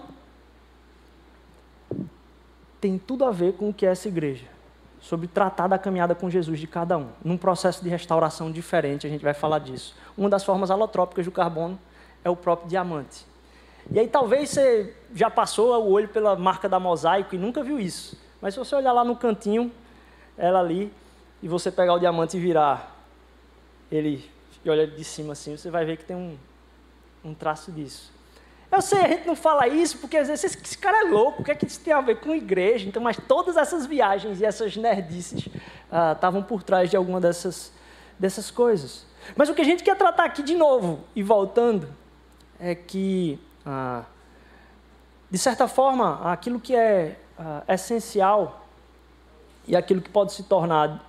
tem 2.79 2.97
tudo 2.97 3.25
a 3.25 3.31
ver 3.31 3.53
com 3.53 3.69
o 3.69 3.73
que 3.73 3.85
é 3.85 3.89
essa 3.89 4.07
igreja. 4.07 4.54
Sobre 5.05 5.27
tratar 5.27 5.67
da 5.67 5.77
caminhada 5.77 6.15
com 6.15 6.31
Jesus 6.31 6.59
de 6.59 6.65
cada 6.65 6.97
um. 6.97 7.09
Num 7.23 7.37
processo 7.37 7.83
de 7.83 7.89
restauração 7.89 8.51
diferente, 8.51 9.05
a 9.05 9.09
gente 9.09 9.23
vai 9.23 9.35
falar 9.35 9.59
disso. 9.59 9.95
Uma 10.17 10.27
das 10.27 10.43
formas 10.43 10.71
alotrópicas 10.71 11.25
do 11.25 11.31
carbono 11.31 11.79
é 12.23 12.29
o 12.29 12.35
próprio 12.35 12.67
diamante. 12.67 13.23
E 13.91 13.99
aí 13.99 14.07
talvez 14.07 14.49
você 14.49 14.95
já 15.13 15.29
passou 15.29 15.79
o 15.79 15.91
olho 15.91 16.07
pela 16.07 16.35
marca 16.35 16.67
da 16.67 16.79
mosaico 16.79 17.35
e 17.35 17.37
nunca 17.37 17.63
viu 17.63 17.79
isso. 17.79 18.19
Mas 18.41 18.55
se 18.55 18.59
você 18.59 18.75
olhar 18.75 18.93
lá 18.93 19.03
no 19.03 19.15
cantinho, 19.15 19.71
ela 20.35 20.59
ali, 20.59 20.91
e 21.39 21.47
você 21.47 21.69
pegar 21.69 21.93
o 21.93 21.99
diamante 21.99 22.35
e 22.35 22.39
virar 22.39 22.91
ele 23.91 24.27
e 24.63 24.69
olhar 24.71 24.87
de 24.87 25.03
cima 25.03 25.33
assim, 25.33 25.55
você 25.55 25.69
vai 25.69 25.85
ver 25.85 25.97
que 25.97 26.03
tem 26.03 26.15
um, 26.15 26.35
um 27.23 27.35
traço 27.35 27.71
disso. 27.71 28.11
Eu 28.75 28.81
sei, 28.81 28.99
a 28.99 29.07
gente 29.07 29.25
não 29.25 29.37
fala 29.37 29.69
isso 29.69 29.99
porque 29.99 30.17
às 30.17 30.27
vezes 30.27 30.43
esse 30.43 30.77
cara 30.77 31.07
é 31.07 31.09
louco, 31.09 31.41
o 31.41 31.45
que 31.45 31.51
é 31.51 31.55
que 31.55 31.65
isso 31.65 31.79
tem 31.79 31.93
a 31.93 32.01
ver 32.01 32.19
com 32.19 32.35
igreja? 32.35 32.85
Então, 32.85 33.01
mas 33.01 33.15
todas 33.25 33.55
essas 33.55 33.85
viagens 33.85 34.41
e 34.41 34.45
essas 34.45 34.75
nerdices 34.75 35.47
ah, 35.89 36.11
estavam 36.11 36.43
por 36.43 36.61
trás 36.61 36.89
de 36.89 36.97
alguma 36.97 37.21
dessas, 37.21 37.71
dessas 38.19 38.51
coisas. 38.51 39.05
Mas 39.33 39.47
o 39.47 39.55
que 39.55 39.61
a 39.61 39.63
gente 39.63 39.81
quer 39.81 39.95
tratar 39.95 40.25
aqui 40.25 40.43
de 40.43 40.55
novo, 40.55 41.05
e 41.15 41.23
voltando, 41.23 41.87
é 42.59 42.75
que, 42.75 43.39
ah, 43.65 44.03
de 45.31 45.37
certa 45.37 45.69
forma, 45.69 46.29
aquilo 46.29 46.59
que 46.59 46.75
é 46.75 47.17
ah, 47.39 47.63
essencial 47.69 48.67
e 49.65 49.73
aquilo 49.73 50.01
que 50.01 50.09
pode 50.09 50.33
se 50.33 50.43
tornar 50.43 51.01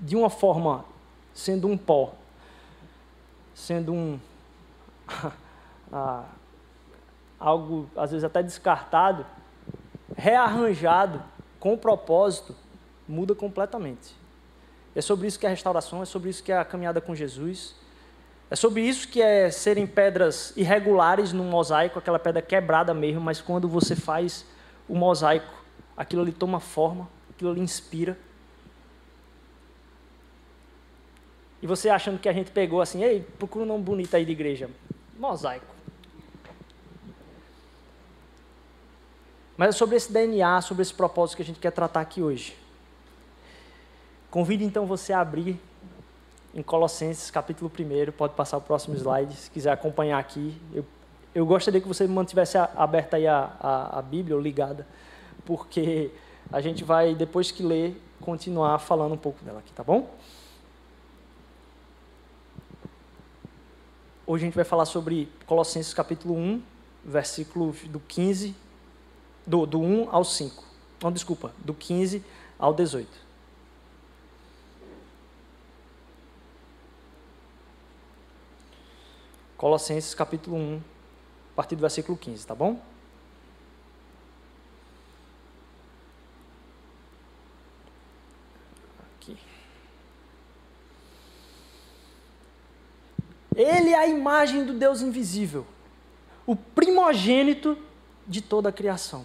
de 0.00 0.16
uma 0.16 0.28
forma 0.28 0.84
sendo 1.32 1.68
um 1.68 1.78
pó, 1.78 2.14
sendo 3.54 3.92
um 3.92 4.18
ah, 5.92 6.24
algo 7.38 7.88
às 7.96 8.10
vezes 8.10 8.24
até 8.24 8.42
descartado, 8.42 9.26
rearranjado 10.16 11.22
com 11.60 11.76
propósito, 11.76 12.54
muda 13.08 13.34
completamente. 13.34 14.14
É 14.94 15.00
sobre 15.00 15.26
isso 15.26 15.38
que 15.38 15.44
é 15.44 15.48
a 15.48 15.50
restauração, 15.50 16.02
é 16.02 16.06
sobre 16.06 16.30
isso 16.30 16.42
que 16.42 16.50
é 16.50 16.58
a 16.58 16.64
caminhada 16.64 17.00
com 17.00 17.14
Jesus. 17.14 17.74
É 18.50 18.56
sobre 18.56 18.80
isso 18.80 19.08
que 19.08 19.20
é 19.20 19.50
serem 19.50 19.86
pedras 19.86 20.56
irregulares 20.56 21.32
num 21.32 21.50
mosaico, 21.50 21.98
aquela 21.98 22.18
pedra 22.18 22.40
quebrada 22.40 22.94
mesmo, 22.94 23.20
mas 23.20 23.40
quando 23.40 23.68
você 23.68 23.96
faz 23.96 24.46
o 24.88 24.94
mosaico, 24.94 25.52
aquilo 25.96 26.22
ali 26.22 26.32
toma 26.32 26.60
forma, 26.60 27.08
aquilo 27.30 27.50
ali 27.50 27.60
inspira. 27.60 28.16
E 31.60 31.66
você 31.66 31.88
achando 31.88 32.18
que 32.18 32.28
a 32.28 32.32
gente 32.32 32.50
pegou 32.50 32.80
assim, 32.80 33.02
ei, 33.02 33.20
procura 33.20 33.64
um 33.64 33.68
nome 33.68 33.82
bonito 33.82 34.14
aí 34.14 34.24
de 34.24 34.32
igreja. 34.32 34.70
Mosaico. 35.18 35.75
Mas 39.56 39.70
é 39.70 39.72
sobre 39.72 39.96
esse 39.96 40.12
DNA, 40.12 40.60
sobre 40.60 40.82
esse 40.82 40.92
propósito 40.92 41.36
que 41.36 41.42
a 41.42 41.44
gente 41.44 41.58
quer 41.58 41.70
tratar 41.70 42.00
aqui 42.00 42.22
hoje. 42.22 42.56
Convido 44.30 44.62
então 44.62 44.84
você 44.84 45.14
a 45.14 45.20
abrir 45.20 45.58
em 46.54 46.62
Colossenses, 46.62 47.30
capítulo 47.30 47.70
1. 47.70 48.12
Pode 48.12 48.34
passar 48.34 48.58
o 48.58 48.60
próximo 48.60 48.94
slide, 48.96 49.34
se 49.34 49.50
quiser 49.50 49.72
acompanhar 49.72 50.18
aqui. 50.18 50.60
Eu, 50.74 50.84
eu 51.34 51.46
gostaria 51.46 51.80
que 51.80 51.88
você 51.88 52.06
mantivesse 52.06 52.58
aberta 52.58 53.16
aí 53.16 53.26
a, 53.26 53.50
a, 53.58 53.98
a 53.98 54.02
Bíblia 54.02 54.36
ou 54.36 54.42
ligada, 54.42 54.86
porque 55.46 56.10
a 56.52 56.60
gente 56.60 56.84
vai, 56.84 57.14
depois 57.14 57.50
que 57.50 57.62
ler, 57.62 57.98
continuar 58.20 58.78
falando 58.78 59.12
um 59.12 59.18
pouco 59.18 59.42
dela 59.42 59.60
aqui, 59.60 59.72
tá 59.72 59.82
bom? 59.82 60.10
Hoje 64.26 64.44
a 64.44 64.46
gente 64.46 64.56
vai 64.56 64.64
falar 64.64 64.84
sobre 64.84 65.32
Colossenses 65.46 65.94
capítulo 65.94 66.34
1, 66.34 66.62
versículo 67.06 67.74
do 67.86 68.00
15 68.00 68.65
do, 69.46 69.64
do 69.64 69.80
1 69.80 70.08
ao 70.10 70.24
5. 70.24 70.64
Não, 71.02 71.12
desculpa, 71.12 71.52
do 71.58 71.72
15 71.72 72.24
ao 72.58 72.74
18. 72.74 73.26
Colossenses 79.56 80.14
capítulo 80.14 80.56
1, 80.56 80.76
a 80.76 81.56
partir 81.56 81.76
do 81.76 81.80
versículo 81.80 82.18
15, 82.18 82.46
tá 82.46 82.54
bom? 82.54 82.78
Aqui. 89.16 89.38
Ele 93.54 93.90
é 93.90 93.98
a 93.98 94.06
imagem 94.06 94.66
do 94.66 94.74
Deus 94.74 95.00
invisível, 95.00 95.66
o 96.44 96.54
primogênito 96.54 97.78
de 98.26 98.42
toda 98.42 98.68
a 98.68 98.72
criação 98.72 99.24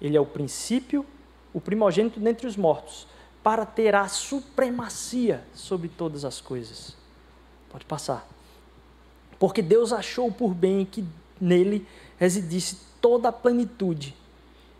Ele 0.00 0.16
é 0.16 0.20
o 0.20 0.26
princípio, 0.26 1.04
o 1.52 1.60
primogênito 1.60 2.20
dentre 2.20 2.46
os 2.46 2.56
mortos, 2.56 3.06
para 3.42 3.64
ter 3.64 3.94
a 3.94 4.08
supremacia 4.08 5.44
sobre 5.54 5.88
todas 5.88 6.24
as 6.24 6.40
coisas. 6.40 6.96
Pode 7.70 7.84
passar. 7.84 8.26
Porque 9.38 9.62
Deus 9.62 9.92
achou 9.92 10.30
por 10.32 10.54
bem 10.54 10.84
que 10.84 11.04
nele 11.40 11.86
residisse 12.18 12.78
toda 13.00 13.28
a 13.28 13.32
plenitude, 13.32 14.14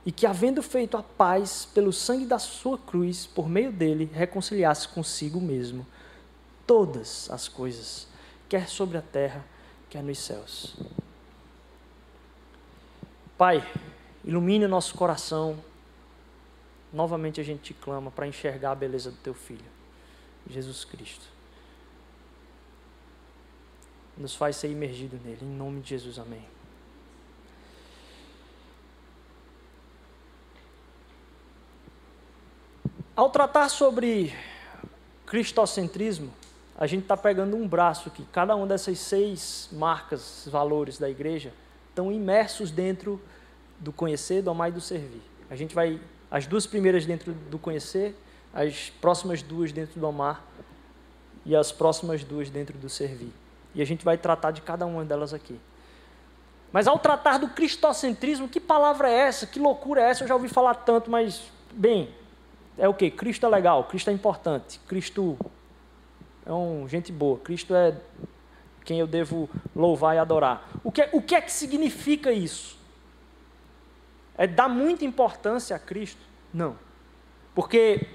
e 0.05 0.13
que, 0.13 0.25
havendo 0.25 0.63
feito 0.63 0.97
a 0.97 1.03
paz 1.03 1.69
pelo 1.75 1.93
sangue 1.93 2.27
da 2.27 2.39
sua 2.39 2.79
cruz, 2.79 3.27
por 3.27 3.49
meio 3.49 3.73
dele, 3.73 4.09
reconciliasse 4.13 4.87
consigo 4.87 5.41
mesmo 5.41 5.85
todas 6.65 7.29
as 7.29 7.49
coisas, 7.49 8.07
quer 8.49 8.69
sobre 8.69 8.97
a 8.97 9.03
terra, 9.03 9.45
quer 9.91 10.05
nos 10.05 10.19
céus. 10.19 10.77
Pai, 13.37 13.67
ilumine 14.27 14.65
o 14.65 14.69
nosso 14.69 14.95
coração. 14.97 15.57
Novamente 16.93 17.41
a 17.41 17.45
gente 17.45 17.63
te 17.63 17.75
clama 17.75 18.11
para 18.11 18.27
enxergar 18.27 18.73
a 18.73 18.75
beleza 18.75 19.11
do 19.11 19.17
teu 19.19 19.35
filho, 19.35 19.65
Jesus 20.49 20.85
Cristo. 20.85 21.25
Nos 24.17 24.35
faz 24.35 24.57
ser 24.57 24.71
imergido 24.71 25.19
nele, 25.25 25.41
em 25.43 25.57
nome 25.57 25.81
de 25.81 25.91
Jesus, 25.91 26.19
amém. 26.19 26.45
Ao 33.15 33.31
tratar 33.31 33.69
sobre 33.69 34.35
cristocentrismo, 35.25 36.33
a 36.77 36.87
gente 36.87 37.03
está 37.03 37.17
pegando 37.17 37.57
um 37.57 37.67
braço 37.67 38.09
aqui. 38.09 38.25
Cada 38.31 38.55
uma 38.55 38.67
dessas 38.67 38.99
seis 38.99 39.69
marcas, 39.73 40.47
valores 40.51 40.99
da 40.99 41.09
igreja, 41.09 41.53
estão 41.89 42.13
imersos 42.13 42.71
dentro 42.71 43.21
do 43.79 43.93
conhecer, 43.93 44.43
do 44.43 44.51
amar 44.51 44.71
e 44.71 44.73
do 44.73 44.81
servir. 44.81 45.23
A 45.51 45.57
gente 45.57 45.75
vai, 45.75 46.01
as 46.31 46.47
duas 46.47 46.67
primeiras 46.67 47.07
dentro 47.07 47.33
do 47.33 47.59
conhecer, 47.59 48.17
as 48.53 48.91
próximas 49.01 49.43
duas 49.43 49.73
dentro 49.73 50.01
do 50.01 50.07
amar 50.07 50.45
e 51.45 51.55
as 51.55 51.71
próximas 51.71 52.25
duas 52.25 52.51
dentro 52.51 52.77
do 52.79 52.89
servir. 52.89 53.33
E 53.75 53.83
a 53.83 53.85
gente 53.85 54.05
vai 54.05 54.17
tratar 54.17 54.51
de 54.51 54.63
cada 54.63 54.87
uma 54.87 55.05
delas 55.05 55.35
aqui. 55.35 55.61
Mas 56.73 56.87
ao 56.87 56.99
tratar 56.99 57.39
do 57.39 57.49
cristocentrismo, 57.49 58.49
que 58.49 58.59
palavra 58.59 59.09
é 59.09 59.15
essa? 59.15 59.47
Que 59.47 59.59
loucura 59.59 60.03
é 60.03 60.11
essa? 60.11 60.25
Eu 60.25 60.29
já 60.29 60.35
ouvi 60.35 60.49
falar 60.49 60.75
tanto, 60.75 61.11
mas, 61.11 61.43
bem, 61.73 62.11
é 62.77 62.89
o 62.89 62.95
que? 62.95 63.11
Cristo 63.11 63.47
é 63.47 63.49
legal, 63.49 63.85
Cristo 63.85 64.11
é 64.11 64.13
importante, 64.13 64.81
Cristo 64.87 65.39
é 66.45 66.53
um 66.53 66.89
gente 66.89 67.11
boa, 67.13 67.39
Cristo 67.39 67.75
é 67.75 67.97
quem 68.85 69.01
eu 69.01 69.07
devo 69.07 69.49
louvar 69.75 70.15
e 70.15 70.19
adorar. 70.19 70.69
O 70.85 70.93
que, 70.93 71.09
o 71.13 71.21
que 71.21 71.35
é 71.35 71.41
que 71.41 71.51
significa 71.51 72.33
isso? 72.33 72.76
É 74.37 74.47
dar 74.47 74.69
muita 74.69 75.05
importância 75.05 75.75
a 75.77 75.79
Cristo? 75.79 76.21
Não. 76.53 76.77
Porque 77.55 78.09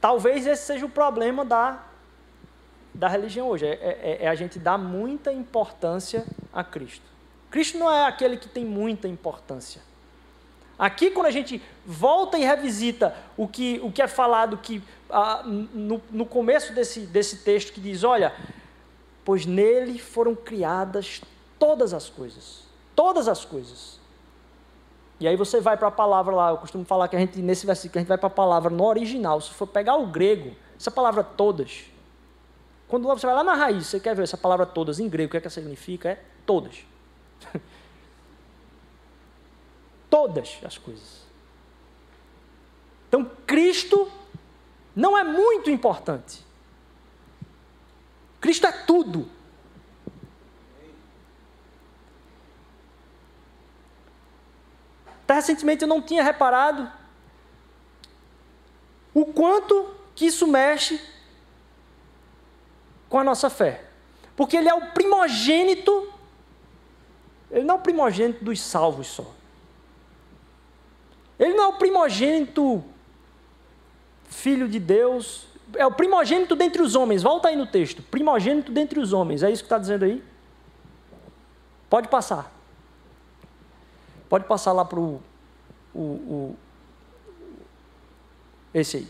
talvez 0.00 0.46
esse 0.46 0.66
seja 0.66 0.86
o 0.86 0.88
problema 0.88 1.44
da, 1.44 1.82
da 2.92 3.08
religião 3.08 3.48
hoje, 3.48 3.66
é, 3.66 3.72
é, 3.80 4.18
é 4.24 4.28
a 4.28 4.34
gente 4.34 4.58
dar 4.58 4.76
muita 4.76 5.32
importância 5.32 6.26
a 6.52 6.62
Cristo. 6.62 7.04
Cristo 7.50 7.78
não 7.78 7.90
é 7.90 8.06
aquele 8.06 8.36
que 8.36 8.48
tem 8.48 8.64
muita 8.64 9.08
importância. 9.08 9.80
Aqui, 10.78 11.10
quando 11.10 11.26
a 11.26 11.30
gente 11.30 11.60
volta 11.84 12.38
e 12.38 12.44
revisita 12.44 13.16
o 13.36 13.48
que, 13.48 13.80
o 13.82 13.90
que 13.90 14.00
é 14.00 14.06
falado 14.06 14.58
que, 14.58 14.80
ah, 15.10 15.42
no, 15.44 16.00
no 16.10 16.24
começo 16.24 16.72
desse, 16.72 17.00
desse 17.00 17.38
texto, 17.38 17.72
que 17.72 17.80
diz: 17.80 18.04
Olha, 18.04 18.32
pois 19.24 19.44
nele 19.44 19.98
foram 19.98 20.36
criadas 20.36 21.20
todas 21.58 21.92
as 21.92 22.08
coisas. 22.08 22.62
Todas 22.94 23.26
as 23.26 23.44
coisas. 23.44 23.98
E 25.20 25.26
aí 25.26 25.36
você 25.36 25.60
vai 25.60 25.76
para 25.76 25.88
a 25.88 25.90
palavra 25.90 26.34
lá, 26.34 26.50
eu 26.50 26.58
costumo 26.58 26.84
falar 26.84 27.08
que 27.08 27.16
a 27.16 27.18
gente, 27.18 27.40
nesse 27.40 27.66
versículo, 27.66 27.98
a 27.98 28.00
gente 28.00 28.08
vai 28.08 28.18
para 28.18 28.28
a 28.28 28.30
palavra 28.30 28.70
no 28.70 28.84
original. 28.84 29.40
Se 29.40 29.50
for 29.50 29.66
pegar 29.66 29.96
o 29.96 30.06
grego, 30.06 30.54
essa 30.76 30.90
palavra 30.90 31.24
todas. 31.24 31.86
Quando 32.86 33.06
você 33.06 33.26
vai 33.26 33.34
lá 33.34 33.42
na 33.42 33.54
raiz, 33.54 33.86
você 33.86 33.98
quer 33.98 34.14
ver 34.14 34.22
essa 34.22 34.36
palavra 34.36 34.64
todas 34.64 35.00
em 35.00 35.08
grego, 35.08 35.28
o 35.28 35.30
que 35.32 35.36
é 35.36 35.40
que 35.40 35.46
ela 35.46 35.54
significa? 35.54 36.10
É 36.10 36.22
todas. 36.46 36.84
todas 40.08 40.58
as 40.64 40.78
coisas. 40.78 41.26
Então, 43.08 43.28
Cristo 43.46 44.10
não 44.94 45.18
é 45.18 45.24
muito 45.24 45.70
importante. 45.70 46.46
Cristo 48.40 48.66
é 48.66 48.72
tudo. 48.72 49.28
Até 55.28 55.34
recentemente 55.34 55.82
eu 55.82 55.88
não 55.88 56.00
tinha 56.00 56.22
reparado 56.22 56.90
o 59.12 59.26
quanto 59.26 59.94
que 60.14 60.24
isso 60.24 60.46
mexe 60.46 60.98
com 63.10 63.18
a 63.18 63.24
nossa 63.24 63.50
fé. 63.50 63.84
Porque 64.34 64.56
ele 64.56 64.70
é 64.70 64.74
o 64.74 64.86
primogênito, 64.92 66.10
ele 67.50 67.64
não 67.64 67.74
é 67.74 67.78
o 67.78 67.82
primogênito 67.82 68.42
dos 68.42 68.58
salvos 68.58 69.08
só. 69.08 69.34
Ele 71.38 71.52
não 71.52 71.64
é 71.64 71.68
o 71.68 71.72
primogênito 71.74 72.82
filho 74.30 74.66
de 74.66 74.80
Deus, 74.80 75.46
é 75.74 75.84
o 75.84 75.92
primogênito 75.92 76.56
dentre 76.56 76.80
os 76.80 76.94
homens. 76.94 77.22
Volta 77.22 77.48
aí 77.48 77.56
no 77.56 77.66
texto. 77.66 78.02
Primogênito 78.02 78.72
dentre 78.72 78.98
os 78.98 79.12
homens. 79.12 79.42
É 79.42 79.50
isso 79.50 79.62
que 79.62 79.66
está 79.66 79.76
dizendo 79.76 80.06
aí? 80.06 80.24
Pode 81.90 82.08
passar. 82.08 82.57
Pode 84.28 84.44
passar 84.44 84.72
lá 84.72 84.84
para 84.84 85.00
o, 85.00 85.20
o. 85.94 86.56
Esse 88.72 88.98
aí. 88.98 89.08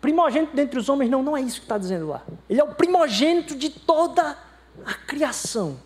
Primogênito 0.00 0.56
dentre 0.56 0.78
os 0.78 0.88
homens, 0.88 1.10
não, 1.10 1.22
não 1.22 1.36
é 1.36 1.42
isso 1.42 1.58
que 1.58 1.64
está 1.64 1.76
dizendo 1.76 2.08
lá. 2.08 2.22
Ele 2.48 2.60
é 2.60 2.64
o 2.64 2.74
primogênito 2.74 3.54
de 3.54 3.68
toda 3.68 4.38
a 4.86 4.94
criação 4.94 5.78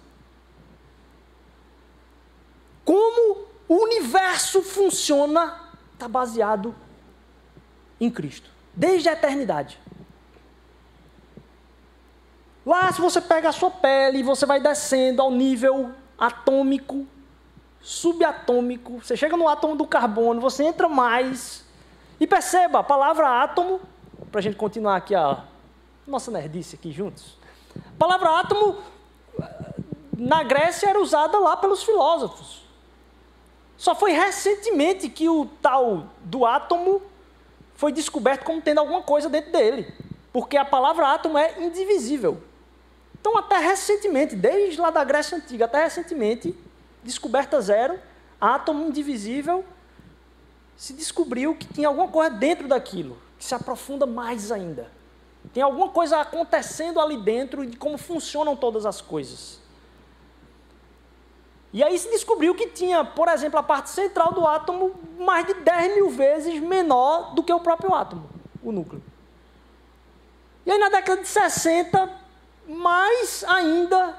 como 2.85 3.47
o 3.67 3.75
universo 3.83 4.63
funciona 4.63 5.61
está 5.95 6.07
baseado 6.07 6.75
em 8.01 8.11
Cristo, 8.11 8.51
desde 8.75 9.09
a 9.09 9.13
eternidade. 9.13 9.81
Lá, 12.67 12.91
se 12.91 13.01
você 13.01 13.21
pega 13.21 13.51
a 13.51 13.53
sua 13.53 13.71
pele 13.71 14.19
e 14.19 14.23
você 14.23 14.47
vai 14.47 14.59
descendo 14.59 15.21
ao 15.21 15.31
nível 15.31 15.93
atômico, 16.17 17.07
subatômico, 17.81 19.01
você 19.03 19.17
chega 19.17 19.37
no 19.37 19.47
átomo 19.47 19.77
do 19.77 19.87
carbono, 19.87 20.41
você 20.41 20.65
entra 20.65 20.89
mais. 20.89 21.63
E 22.19 22.27
perceba, 22.27 22.79
a 22.79 22.83
palavra 22.83 23.43
átomo, 23.43 23.81
para 24.31 24.39
a 24.39 24.43
gente 24.43 24.57
continuar 24.57 24.97
aqui 24.97 25.15
a 25.15 25.45
nossa 26.07 26.31
nerdice 26.31 26.77
aqui 26.77 26.91
juntos. 26.91 27.37
A 27.77 27.99
palavra 27.99 28.41
átomo, 28.41 28.79
na 30.17 30.43
Grécia, 30.43 30.89
era 30.89 31.01
usada 31.01 31.39
lá 31.39 31.59
pelos 31.59 31.83
filósofos. 31.83 32.63
Só 33.77 33.95
foi 33.95 34.13
recentemente 34.13 35.11
que 35.11 35.29
o 35.29 35.45
tal 35.61 36.07
do 36.23 36.47
átomo 36.47 37.03
foi 37.75 37.93
descoberto 37.93 38.45
como 38.45 38.63
tendo 38.63 38.79
alguma 38.79 39.03
coisa 39.03 39.29
dentro 39.29 39.53
dele. 39.53 39.93
Porque 40.33 40.57
a 40.57 40.65
palavra 40.65 41.09
átomo 41.13 41.37
é 41.37 41.63
indivisível. 41.63 42.41
Então, 43.25 43.39
até 43.39 43.57
recentemente, 43.57 44.37
desde 44.37 44.79
lá 44.79 44.91
da 44.91 45.03
Grécia 45.03 45.39
Antiga 45.39 45.65
até 45.65 45.83
recentemente, 45.83 46.55
descoberta 47.03 47.59
zero, 47.59 47.99
átomo 48.39 48.87
indivisível, 48.87 49.65
se 50.77 50.93
descobriu 50.93 51.55
que 51.55 51.67
tinha 51.67 51.89
alguma 51.89 52.07
coisa 52.07 52.29
dentro 52.29 52.69
daquilo, 52.69 53.17
que 53.39 53.45
se 53.47 53.55
aprofunda 53.55 54.05
mais 54.05 54.53
ainda. 54.53 54.91
Tem 55.55 55.63
alguma 55.63 55.89
coisa 55.89 56.21
acontecendo 56.21 57.01
ali 57.01 57.17
dentro 57.17 57.65
de 57.65 57.79
como 57.79 57.97
funcionam 57.97 58.55
todas 58.55 58.85
as 58.85 59.01
coisas. 59.01 59.59
E 61.73 61.83
aí 61.83 61.99
se 61.99 62.11
descobriu 62.11 62.55
que 62.55 62.67
tinha, 62.67 63.07
por 63.07 63.29
exemplo, 63.29 63.59
a 63.59 63.63
parte 63.63 63.89
central 63.89 64.35
do 64.35 64.47
átomo 64.47 64.97
mais 65.19 65.47
de 65.47 65.55
10 65.55 65.95
mil 65.95 66.11
vezes 66.11 66.61
menor 66.61 67.35
do 67.35 67.43
que 67.43 67.55
o 67.55 67.61
próprio 67.61 67.95
átomo, 67.95 68.29
o 68.63 68.71
núcleo. 68.71 69.03
E 70.67 70.71
aí 70.71 70.79
na 70.79 70.91
década 70.91 71.23
de 71.23 71.29
60, 71.29 72.24
mais 72.67 73.45
ainda 73.45 74.17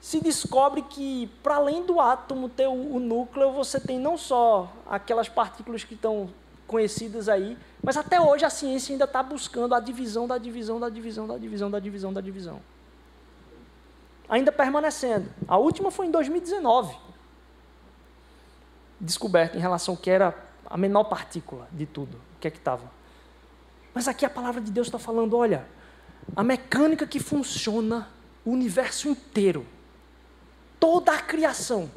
se 0.00 0.20
descobre 0.20 0.82
que, 0.82 1.26
para 1.42 1.56
além 1.56 1.84
do 1.84 2.00
átomo 2.00 2.48
ter 2.48 2.66
o, 2.66 2.96
o, 2.96 3.00
núcleo, 3.00 3.52
você 3.52 3.80
tem 3.80 3.98
não 3.98 4.16
só 4.16 4.72
aquelas 4.86 5.28
partículas 5.28 5.84
que 5.84 5.94
estão 5.94 6.30
conhecidas 6.66 7.28
aí, 7.28 7.56
mas 7.82 7.96
até 7.96 8.20
hoje 8.20 8.44
a 8.44 8.50
ciência 8.50 8.92
ainda 8.92 9.04
está 9.04 9.22
buscando 9.22 9.74
a 9.74 9.80
divisão 9.80 10.26
da 10.26 10.38
divisão 10.38 10.78
da 10.78 10.88
divisão 10.88 11.26
da 11.26 11.38
divisão 11.38 11.70
da 11.70 11.78
divisão 11.78 12.12
da 12.12 12.20
divisão 12.20 12.60
ainda 14.28 14.52
permanecendo. 14.52 15.28
A 15.46 15.56
última 15.56 15.90
foi 15.90 16.06
em 16.06 16.10
2019. 16.10 16.94
Descoberta 19.00 19.56
em 19.56 19.60
relação 19.60 19.94
ao 19.94 20.00
que 20.00 20.10
era 20.10 20.36
a 20.66 20.76
menor 20.76 21.04
partícula 21.04 21.66
de 21.72 21.86
tudo, 21.86 22.16
o 22.36 22.40
que 22.40 22.48
é 22.48 22.50
que 22.50 22.58
estava. 22.58 22.90
Mas 23.94 24.06
aqui 24.06 24.26
a 24.26 24.30
palavra 24.30 24.60
de 24.60 24.70
Deus 24.70 24.88
está 24.88 24.98
falando: 24.98 25.36
olha, 25.36 25.66
a 26.36 26.42
mecânica 26.42 27.06
que 27.06 27.18
funciona 27.18 28.08
o 28.44 28.50
universo 28.50 29.08
inteiro 29.08 29.66
toda 30.78 31.12
a 31.12 31.20
criação 31.20 31.90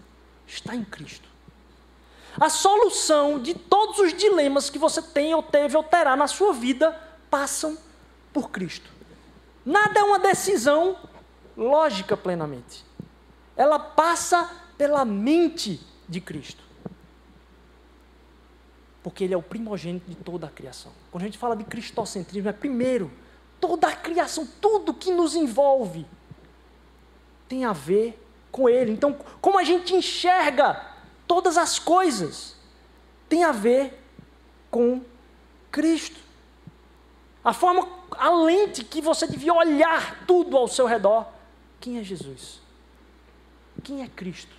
está 0.46 0.76
em 0.76 0.84
Cristo. 0.84 1.30
A 2.40 2.50
solução 2.50 3.40
de 3.40 3.54
todos 3.54 4.00
os 4.00 4.14
dilemas 4.14 4.70
que 4.70 4.80
você 4.80 5.02
tem 5.02 5.34
ou 5.34 5.44
teve 5.44 5.76
ou 5.76 5.84
terá 5.84 6.16
na 6.16 6.28
sua 6.28 6.54
vida 6.54 6.98
passam 7.30 7.78
por 8.34 8.50
Cristo. 8.50 8.90
Nada 9.66 10.00
é 10.00 10.04
uma 10.04 10.20
decisão 10.20 10.98
lógica 11.56 12.16
plenamente. 12.16 12.86
Ela 13.56 13.78
passa 13.78 14.50
pela 14.78 15.04
mente 15.04 15.80
de 16.08 16.22
Cristo. 16.22 16.64
Porque 19.04 19.24
Ele 19.24 19.34
é 19.34 19.38
o 19.38 19.44
primogênito 19.44 20.10
de 20.10 20.16
toda 20.16 20.48
a 20.48 20.50
criação. 20.50 20.92
Quando 21.12 21.24
a 21.24 21.26
gente 21.26 21.38
fala 21.38 21.56
de 21.56 21.64
cristocentrismo, 21.64 22.50
é 22.50 22.54
primeiro, 22.54 23.12
toda 23.62 23.88
a 23.88 23.96
criação, 23.96 24.46
tudo 24.60 24.94
que 24.94 25.12
nos 25.12 25.36
envolve, 25.36 26.06
tem 27.48 27.64
a 27.64 27.72
ver 27.72 28.22
com 28.52 28.68
Ele. 28.68 28.92
Então, 28.92 29.18
como 29.40 29.58
a 29.58 29.64
gente 29.64 29.94
enxerga 29.94 30.86
todas 31.28 31.58
as 31.58 31.80
coisas, 31.80 32.56
tem 33.30 33.44
a 33.44 33.52
ver 33.52 34.04
com 34.70 35.02
Cristo. 35.72 36.20
A 37.44 37.54
forma, 37.54 37.88
a 38.12 38.30
lente 38.30 38.84
que 38.84 39.02
você 39.02 39.28
devia 39.28 39.54
olhar 39.54 40.26
tudo 40.26 40.58
ao 40.58 40.68
seu 40.68 40.86
redor. 40.86 41.26
Quem 41.80 41.98
é 41.98 42.04
Jesus? 42.04 42.60
Quem 43.84 44.04
é 44.04 44.08
Cristo? 44.08 44.54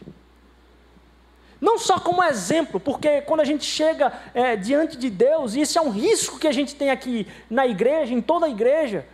Não 1.63 1.79
só 1.79 2.01
como 2.01 2.25
exemplo, 2.25 2.81
porque 2.81 3.21
quando 3.21 3.39
a 3.39 3.45
gente 3.45 3.65
chega 3.65 4.13
é, 4.35 4.57
diante 4.57 4.97
de 4.97 5.09
Deus, 5.09 5.55
e 5.55 5.61
esse 5.61 5.79
é 5.79 5.81
um 5.81 5.91
risco 5.91 6.37
que 6.37 6.49
a 6.49 6.53
gente 6.53 6.75
tem 6.75 6.91
aqui 6.91 7.25
na 7.49 7.65
igreja, 7.65 8.13
em 8.13 8.21
toda 8.21 8.47
a 8.47 8.49
igreja, 8.49 9.07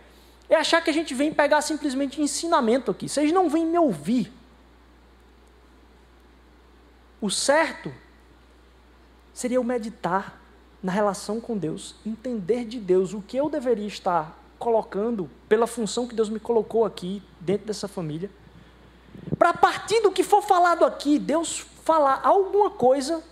é 0.49 0.55
achar 0.55 0.81
que 0.81 0.89
a 0.89 0.93
gente 0.93 1.13
vem 1.13 1.31
pegar 1.31 1.61
simplesmente 1.61 2.19
ensinamento 2.19 2.89
aqui. 2.89 3.07
Vocês 3.07 3.31
não 3.31 3.51
vêm 3.51 3.67
me 3.67 3.77
ouvir. 3.77 4.33
O 7.21 7.29
certo 7.29 7.93
seria 9.31 9.57
eu 9.57 9.63
meditar 9.63 10.41
na 10.81 10.91
relação 10.91 11.39
com 11.39 11.55
Deus, 11.55 11.93
entender 12.03 12.65
de 12.65 12.79
Deus 12.79 13.13
o 13.13 13.21
que 13.21 13.37
eu 13.37 13.47
deveria 13.47 13.85
estar 13.85 14.35
colocando 14.57 15.29
pela 15.47 15.67
função 15.67 16.07
que 16.07 16.15
Deus 16.15 16.29
me 16.29 16.39
colocou 16.39 16.83
aqui 16.83 17.21
dentro 17.39 17.67
dessa 17.67 17.87
família. 17.87 18.31
Para 19.37 19.53
partir 19.53 20.01
do 20.01 20.11
que 20.11 20.23
for 20.23 20.41
falado 20.41 20.83
aqui, 20.83 21.19
Deus 21.19 21.65
falar 21.89 22.21
alguma 22.23 22.69
coisa, 22.69 23.23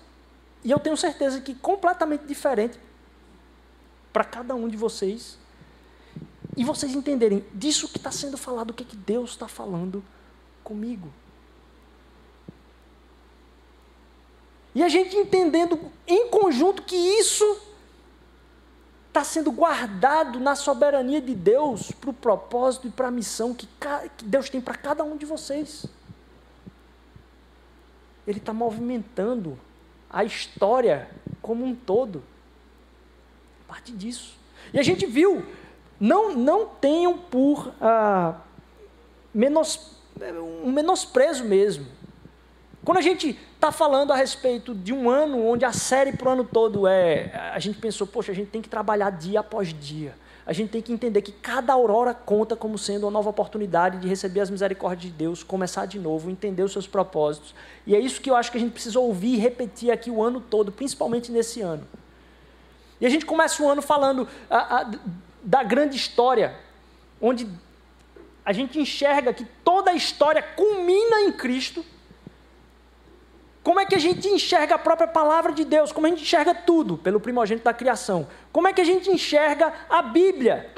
e 0.64 0.72
eu 0.72 0.80
tenho 0.80 0.98
certeza 0.98 1.40
que 1.40 1.54
completamente 1.54 2.26
diferente 2.26 2.80
para 4.12 4.24
cada 4.24 4.56
um 4.56 4.68
de 4.68 4.76
vocês, 4.76 5.38
e 6.56 6.64
vocês 6.64 6.96
entenderem 6.96 7.46
disso 7.54 7.88
que 7.88 7.98
está 7.98 8.10
sendo 8.10 8.36
falado, 8.36 8.72
o 8.72 8.74
que, 8.74 8.84
que 8.84 8.96
Deus 8.96 9.30
está 9.30 9.48
falando 9.48 10.04
comigo. 10.64 11.14
E 14.74 14.82
a 14.82 14.90
gente 14.90 15.16
entendendo 15.16 15.80
em 16.08 16.28
conjunto 16.30 16.82
que 16.82 16.96
isso 16.96 17.62
está 19.08 19.24
sendo 19.24 19.52
guardado 19.52 20.40
na 20.40 20.56
soberania 20.56 21.22
de 21.22 21.36
Deus 21.36 21.92
para 21.92 22.10
o 22.10 22.14
propósito 22.14 22.88
e 22.88 22.90
para 22.90 23.10
a 23.10 23.12
missão 23.12 23.54
que, 23.54 23.70
que 24.18 24.26
Deus 24.26 24.50
tem 24.50 24.60
para 24.60 24.74
cada 24.74 25.04
um 25.04 25.16
de 25.16 25.28
vocês. 25.28 25.86
Ele 28.28 28.40
está 28.40 28.54
movimentando 28.54 29.58
a 30.10 30.24
história 30.24 31.10
como 31.42 31.66
um 31.66 31.74
todo. 31.74 32.22
Parte 33.68 33.92
disso. 33.92 34.36
E 34.74 34.80
a 34.80 34.84
gente 34.84 35.06
viu, 35.06 35.46
não, 36.00 36.36
não 36.36 36.66
tenham 36.66 37.18
por 37.18 37.74
ah, 37.82 38.36
menos, 39.34 39.98
um 40.64 40.72
menosprezo 40.72 41.46
mesmo. 41.46 41.88
Quando 42.84 42.98
a 42.98 43.02
gente 43.02 43.38
está 43.58 43.72
falando 43.72 44.14
a 44.14 44.16
respeito 44.16 44.74
de 44.74 44.94
um 44.94 45.10
ano 45.10 45.46
onde 45.46 45.66
a 45.66 45.74
série 45.74 46.14
para 46.16 46.30
o 46.30 46.32
ano 46.34 46.44
todo 46.44 46.88
é. 46.88 47.32
A 47.54 47.60
gente 47.60 47.80
pensou, 47.80 48.06
poxa, 48.06 48.32
a 48.32 48.36
gente 48.36 48.50
tem 48.50 48.62
que 48.62 48.70
trabalhar 48.70 49.10
dia 49.10 49.40
após 49.40 49.74
dia. 49.74 50.16
A 50.48 50.54
gente 50.54 50.70
tem 50.70 50.82
que 50.82 50.94
entender 50.94 51.22
que 51.22 51.34
cada 51.34 51.74
aurora 51.74 52.14
conta 52.14 52.56
como 52.56 52.78
sendo 52.78 53.04
uma 53.04 53.12
nova 53.12 53.30
oportunidade 53.30 53.98
de 53.98 54.08
receber 54.08 54.40
as 54.40 54.50
misericórdias 54.50 55.12
de 55.12 55.18
Deus, 55.18 55.44
começar 55.44 55.86
de 55.86 56.00
novo, 56.00 56.30
entender 56.32 56.64
os 56.64 56.72
seus 56.72 56.88
propósitos. 56.88 57.54
E 57.86 57.94
é 57.94 58.00
isso 58.00 58.22
que 58.22 58.30
eu 58.30 58.36
acho 58.36 58.50
que 58.50 58.58
a 58.58 58.62
gente 58.62 58.72
precisa 58.72 58.98
ouvir 58.98 59.34
e 59.34 59.36
repetir 59.36 59.92
aqui 59.92 60.10
o 60.10 60.24
ano 60.24 60.40
todo, 60.40 60.72
principalmente 60.72 61.34
nesse 61.34 61.60
ano. 61.60 61.86
E 63.02 63.06
a 63.06 63.10
gente 63.10 63.26
começa 63.26 63.62
o 63.62 63.70
ano 63.70 63.82
falando 63.82 64.26
a, 64.50 64.78
a, 64.78 64.92
da 65.44 65.64
grande 65.64 65.98
história, 65.98 66.56
onde 67.22 67.46
a 68.46 68.54
gente 68.54 68.80
enxerga 68.80 69.34
que 69.34 69.46
toda 69.66 69.92
a 69.92 69.96
história 69.96 70.42
culmina 70.42 71.24
em 71.24 71.32
Cristo 71.34 71.84
como 73.68 73.82
é 73.82 73.86
que 73.86 73.96
a 73.96 74.00
gente 74.00 74.30
enxerga 74.30 74.76
a 74.76 74.78
própria 74.78 75.10
palavra 75.10 75.52
de 75.52 75.66
Deus? 75.66 75.92
Como 75.92 76.08
a 76.08 76.10
gente 76.10 76.22
enxerga 76.22 76.56
tudo 76.56 76.98
pelo 76.98 77.20
primogênito 77.20 77.66
da 77.66 77.74
criação? 77.74 78.26
Como 78.50 78.66
é 78.66 78.72
que 78.72 78.80
a 78.80 78.84
gente 78.86 79.10
enxerga 79.10 79.74
a 79.90 80.02
Bíblia? 80.02 80.74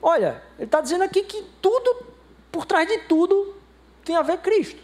Olha, 0.00 0.42
ele 0.56 0.64
está 0.64 0.80
dizendo 0.80 1.04
aqui 1.04 1.22
que 1.22 1.44
tudo, 1.60 2.06
por 2.50 2.64
trás 2.64 2.88
de 2.88 3.00
tudo, 3.00 3.54
tem 4.02 4.16
a 4.16 4.22
ver 4.22 4.38
Cristo. 4.38 4.80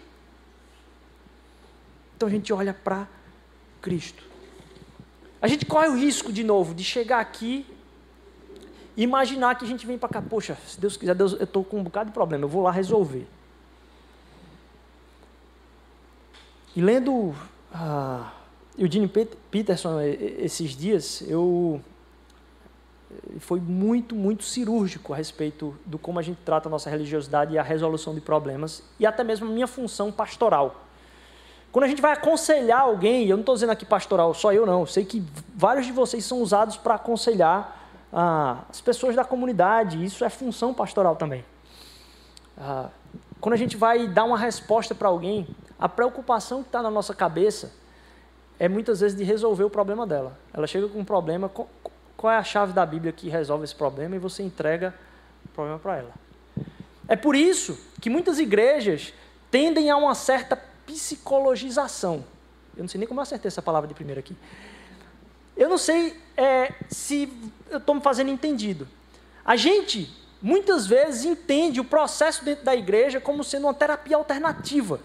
Então 2.14 2.28
a 2.28 2.30
gente 2.30 2.52
olha 2.52 2.74
para 2.74 3.08
Cristo. 3.80 4.22
A 5.40 5.48
gente 5.48 5.64
corre 5.64 5.88
o 5.88 5.96
risco, 5.96 6.30
de 6.30 6.44
novo, 6.44 6.74
de 6.74 6.84
chegar 6.84 7.20
aqui 7.20 7.64
e 8.94 9.02
imaginar 9.02 9.54
que 9.54 9.64
a 9.64 9.68
gente 9.68 9.86
vem 9.86 9.96
para 9.96 10.10
cá, 10.10 10.20
poxa, 10.20 10.58
se 10.66 10.78
Deus 10.78 10.98
quiser, 10.98 11.14
Deus, 11.14 11.32
eu 11.32 11.44
estou 11.44 11.64
com 11.64 11.78
um 11.78 11.82
bocado 11.82 12.10
de 12.10 12.12
problema, 12.12 12.44
eu 12.44 12.48
vou 12.50 12.60
lá 12.60 12.70
resolver. 12.70 13.26
E 16.76 16.80
lendo 16.82 17.34
uh, 17.74 18.26
Eugene 18.76 19.08
Peterson 19.08 19.98
esses 20.02 20.76
dias, 20.76 21.22
eu 21.26 21.80
foi 23.38 23.60
muito, 23.60 24.14
muito 24.14 24.44
cirúrgico 24.44 25.14
a 25.14 25.16
respeito 25.16 25.74
do 25.86 25.98
como 25.98 26.18
a 26.18 26.22
gente 26.22 26.38
trata 26.44 26.68
a 26.68 26.70
nossa 26.70 26.90
religiosidade 26.90 27.54
e 27.54 27.58
a 27.58 27.62
resolução 27.62 28.14
de 28.14 28.20
problemas, 28.20 28.82
e 28.98 29.06
até 29.06 29.24
mesmo 29.24 29.46
a 29.46 29.50
minha 29.50 29.66
função 29.66 30.12
pastoral. 30.12 30.84
Quando 31.72 31.84
a 31.84 31.88
gente 31.88 32.02
vai 32.02 32.12
aconselhar 32.12 32.80
alguém, 32.80 33.26
eu 33.26 33.36
não 33.36 33.42
estou 33.42 33.54
dizendo 33.54 33.70
aqui 33.70 33.86
pastoral, 33.86 34.34
só 34.34 34.52
eu 34.52 34.66
não, 34.66 34.84
sei 34.86 35.04
que 35.04 35.24
vários 35.54 35.86
de 35.86 35.92
vocês 35.92 36.24
são 36.24 36.40
usados 36.40 36.76
para 36.76 36.94
aconselhar 36.94 37.88
ah, 38.12 38.64
as 38.68 38.80
pessoas 38.80 39.14
da 39.14 39.24
comunidade, 39.24 40.02
isso 40.04 40.24
é 40.24 40.28
função 40.28 40.74
pastoral 40.74 41.16
também. 41.16 41.44
Ah, 42.58 42.88
quando 43.40 43.54
a 43.54 43.58
gente 43.58 43.76
vai 43.76 44.06
dar 44.06 44.24
uma 44.24 44.38
resposta 44.38 44.94
para 44.94 45.08
alguém, 45.08 45.46
a 45.78 45.88
preocupação 45.88 46.62
que 46.62 46.68
está 46.68 46.82
na 46.82 46.90
nossa 46.90 47.14
cabeça 47.14 47.72
é 48.58 48.68
muitas 48.68 49.00
vezes 49.00 49.16
de 49.16 49.24
resolver 49.24 49.64
o 49.64 49.70
problema 49.70 50.06
dela. 50.06 50.38
Ela 50.52 50.66
chega 50.66 50.88
com 50.88 50.98
um 51.00 51.04
problema, 51.04 51.50
qual 52.16 52.32
é 52.32 52.36
a 52.36 52.44
chave 52.44 52.72
da 52.72 52.86
Bíblia 52.86 53.12
que 53.12 53.28
resolve 53.28 53.64
esse 53.64 53.74
problema 53.74 54.16
e 54.16 54.18
você 54.18 54.42
entrega 54.42 54.94
o 55.44 55.48
problema 55.48 55.78
para 55.78 55.96
ela. 55.96 56.12
É 57.08 57.14
por 57.14 57.36
isso 57.36 57.78
que 58.00 58.08
muitas 58.08 58.38
igrejas 58.38 59.12
tendem 59.50 59.90
a 59.90 59.96
uma 59.96 60.14
certa 60.14 60.56
psicologização. 60.86 62.24
Eu 62.76 62.82
não 62.82 62.88
sei 62.88 62.98
nem 62.98 63.06
como 63.06 63.20
eu 63.20 63.22
acertei 63.22 63.48
essa 63.48 63.62
palavra 63.62 63.86
de 63.86 63.94
primeira 63.94 64.20
aqui. 64.20 64.36
Eu 65.56 65.68
não 65.68 65.78
sei 65.78 66.20
é, 66.36 66.72
se 66.88 67.32
eu 67.70 67.78
estou 67.78 67.94
me 67.94 68.00
fazendo 68.00 68.30
entendido. 68.30 68.88
A 69.44 69.56
gente, 69.56 70.10
muitas 70.42 70.86
vezes, 70.86 71.24
entende 71.24 71.80
o 71.80 71.84
processo 71.84 72.44
dentro 72.44 72.64
da 72.64 72.74
igreja 72.74 73.20
como 73.20 73.44
sendo 73.44 73.66
uma 73.66 73.74
terapia 73.74 74.16
alternativa. 74.16 75.00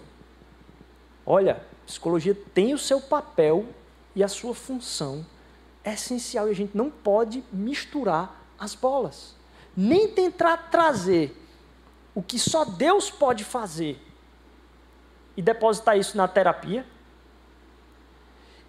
Olha, 1.24 1.62
psicologia 1.86 2.36
tem 2.54 2.74
o 2.74 2.78
seu 2.78 3.00
papel 3.00 3.66
e 4.14 4.22
a 4.22 4.28
sua 4.28 4.54
função 4.54 5.24
é 5.84 5.94
essencial 5.94 6.48
e 6.48 6.50
a 6.50 6.54
gente 6.54 6.76
não 6.76 6.90
pode 6.90 7.42
misturar 7.52 8.44
as 8.58 8.74
bolas. 8.74 9.34
Nem 9.76 10.08
tentar 10.08 10.68
trazer 10.70 11.36
o 12.14 12.22
que 12.22 12.38
só 12.38 12.64
Deus 12.64 13.10
pode 13.10 13.44
fazer 13.44 13.98
e 15.36 15.42
depositar 15.42 15.96
isso 15.96 16.16
na 16.16 16.28
terapia. 16.28 16.84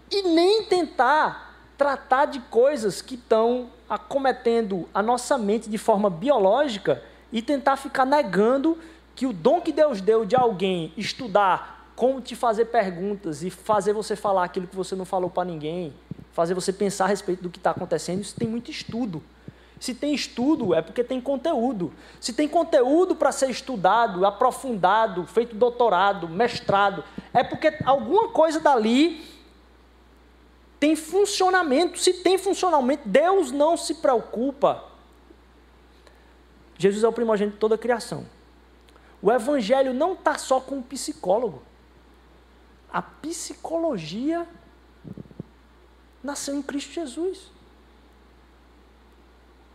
E 0.09 0.21
nem 0.21 0.63
tentar 0.63 1.53
tratar 1.77 2.25
de 2.25 2.39
coisas 2.39 3.01
que 3.01 3.15
estão 3.15 3.69
acometendo 3.89 4.87
a 4.93 5.01
nossa 5.01 5.37
mente 5.37 5.69
de 5.69 5.77
forma 5.77 6.09
biológica 6.09 7.03
e 7.31 7.41
tentar 7.41 7.75
ficar 7.75 8.05
negando 8.05 8.77
que 9.15 9.25
o 9.25 9.33
dom 9.33 9.59
que 9.59 9.71
Deus 9.71 9.99
deu 9.99 10.23
de 10.25 10.35
alguém 10.35 10.93
estudar 10.95 11.82
como 11.95 12.21
te 12.21 12.35
fazer 12.35 12.65
perguntas 12.65 13.43
e 13.43 13.49
fazer 13.49 13.93
você 13.93 14.15
falar 14.15 14.43
aquilo 14.43 14.67
que 14.67 14.75
você 14.75 14.95
não 14.95 15.05
falou 15.05 15.29
para 15.29 15.45
ninguém, 15.45 15.93
fazer 16.31 16.53
você 16.53 16.73
pensar 16.73 17.05
a 17.05 17.07
respeito 17.07 17.43
do 17.43 17.49
que 17.49 17.57
está 17.57 17.71
acontecendo, 17.71 18.21
isso 18.21 18.35
tem 18.35 18.47
muito 18.47 18.71
estudo. 18.71 19.21
Se 19.79 19.93
tem 19.93 20.13
estudo, 20.13 20.73
é 20.73 20.81
porque 20.81 21.03
tem 21.03 21.19
conteúdo. 21.19 21.91
Se 22.19 22.31
tem 22.31 22.47
conteúdo 22.47 23.15
para 23.15 23.31
ser 23.31 23.49
estudado, 23.49 24.25
aprofundado, 24.25 25.25
feito 25.25 25.55
doutorado, 25.55 26.27
mestrado, 26.29 27.03
é 27.33 27.43
porque 27.43 27.77
alguma 27.85 28.29
coisa 28.29 28.59
dali 28.59 29.21
tem 30.79 30.95
funcionamento. 30.95 31.99
Se 31.99 32.13
tem 32.13 32.37
funcionamento, 32.37 33.07
Deus 33.07 33.51
não 33.51 33.75
se 33.75 33.95
preocupa. 33.95 34.85
Jesus 36.77 37.03
é 37.03 37.07
o 37.07 37.13
primogênito 37.13 37.55
de 37.55 37.59
toda 37.59 37.75
a 37.75 37.77
criação. 37.77 38.25
o 39.21 39.31
evangelho 39.31 39.93
não 39.93 40.13
está 40.13 40.37
só 40.37 40.59
com 40.59 40.79
o 40.79 40.83
psicólogo. 40.83 41.61
A 42.93 43.01
psicologia 43.01 44.47
nasceu 46.23 46.55
em 46.55 46.61
Cristo 46.61 46.93
Jesus. 46.93 47.51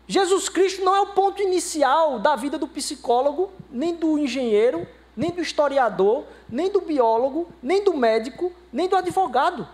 Jesus 0.07 0.48
Cristo 0.48 0.83
não 0.85 0.94
é 0.94 1.00
o 1.00 1.12
ponto 1.14 1.42
inicial 1.42 2.20
da 2.20 2.37
vida 2.37 2.57
do 2.57 2.68
psicólogo, 2.68 3.52
nem 3.70 3.94
do 3.94 4.18
engenheiro, 4.18 4.87
nem 5.16 5.33
do 5.33 5.42
historiador, 5.42 6.24
nem 6.48 6.70
do 6.70 6.81
biólogo, 6.81 7.52
nem 7.61 7.83
do 7.83 7.94
médico, 7.94 8.52
nem 8.72 8.88
do 8.88 8.94
advogado. 8.94 9.68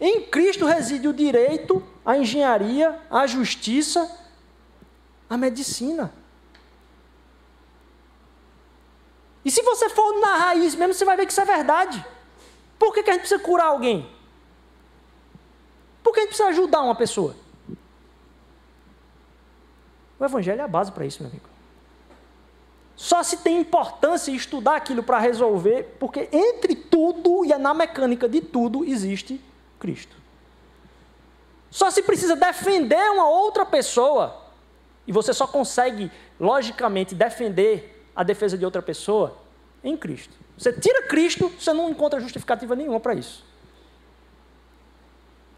Em 0.00 0.22
Cristo 0.22 0.64
reside 0.66 1.08
o 1.08 1.12
direito, 1.12 1.82
a 2.04 2.16
engenharia, 2.16 2.98
a 3.10 3.26
justiça, 3.26 4.08
a 5.28 5.36
medicina. 5.36 6.12
E 9.46 9.50
se 9.52 9.62
você 9.62 9.88
for 9.88 10.18
na 10.18 10.38
raiz 10.38 10.74
mesmo, 10.74 10.92
você 10.92 11.04
vai 11.04 11.16
ver 11.16 11.24
que 11.24 11.30
isso 11.30 11.40
é 11.40 11.44
verdade. 11.44 12.04
Por 12.76 12.92
que, 12.92 13.04
que 13.04 13.10
a 13.10 13.12
gente 13.12 13.22
precisa 13.22 13.40
curar 13.40 13.66
alguém? 13.66 14.10
Por 16.02 16.12
que 16.12 16.18
a 16.18 16.22
gente 16.24 16.30
precisa 16.30 16.48
ajudar 16.48 16.82
uma 16.82 16.96
pessoa? 16.96 17.36
O 20.18 20.24
Evangelho 20.24 20.60
é 20.60 20.64
a 20.64 20.68
base 20.68 20.90
para 20.90 21.06
isso, 21.06 21.22
meu 21.22 21.30
amigo. 21.30 21.48
Só 22.96 23.22
se 23.22 23.36
tem 23.36 23.60
importância 23.60 24.32
estudar 24.32 24.74
aquilo 24.74 25.04
para 25.04 25.20
resolver, 25.20 25.96
porque 26.00 26.28
entre 26.32 26.74
tudo 26.74 27.44
e 27.44 27.56
na 27.56 27.72
mecânica 27.72 28.28
de 28.28 28.40
tudo 28.40 28.84
existe 28.84 29.40
Cristo. 29.78 30.16
Só 31.70 31.88
se 31.92 32.02
precisa 32.02 32.34
defender 32.34 33.12
uma 33.12 33.28
outra 33.28 33.64
pessoa, 33.64 34.42
e 35.06 35.12
você 35.12 35.32
só 35.32 35.46
consegue, 35.46 36.10
logicamente, 36.40 37.14
defender 37.14 37.95
a 38.16 38.22
defesa 38.22 38.56
de 38.56 38.64
outra 38.64 38.80
pessoa 38.80 39.36
em 39.84 39.96
Cristo. 39.96 40.34
Você 40.56 40.72
tira 40.72 41.02
Cristo, 41.02 41.48
você 41.50 41.72
não 41.72 41.90
encontra 41.90 42.18
justificativa 42.18 42.74
nenhuma 42.74 42.98
para 42.98 43.14
isso. 43.14 43.44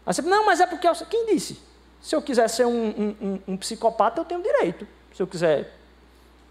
Aí 0.05 0.13
você, 0.13 0.21
não, 0.21 0.45
mas 0.45 0.59
é 0.59 0.67
porque. 0.67 0.87
Eu... 0.87 0.93
Quem 1.09 1.25
disse? 1.25 1.59
Se 2.01 2.15
eu 2.15 2.21
quiser 2.21 2.47
ser 2.49 2.65
um, 2.65 2.89
um, 2.89 3.15
um, 3.21 3.53
um 3.53 3.57
psicopata, 3.57 4.19
eu 4.19 4.25
tenho 4.25 4.43
direito. 4.43 4.87
Se 5.13 5.21
eu 5.21 5.27
quiser 5.27 5.73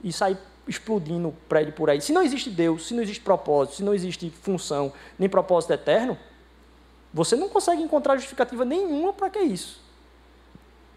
ir 0.02 0.12
sair 0.12 0.38
explodindo 0.66 1.34
prédio 1.48 1.72
por 1.72 1.88
aí. 1.88 2.00
Se 2.00 2.12
não 2.12 2.22
existe 2.22 2.50
Deus, 2.50 2.86
se 2.86 2.94
não 2.94 3.02
existe 3.02 3.22
propósito, 3.22 3.76
se 3.76 3.82
não 3.82 3.94
existe 3.94 4.30
função, 4.42 4.92
nem 5.18 5.28
propósito 5.28 5.72
eterno, 5.72 6.18
você 7.12 7.34
não 7.34 7.48
consegue 7.48 7.82
encontrar 7.82 8.16
justificativa 8.16 8.64
nenhuma 8.64 9.12
para 9.12 9.30
que 9.30 9.38
isso. 9.38 9.80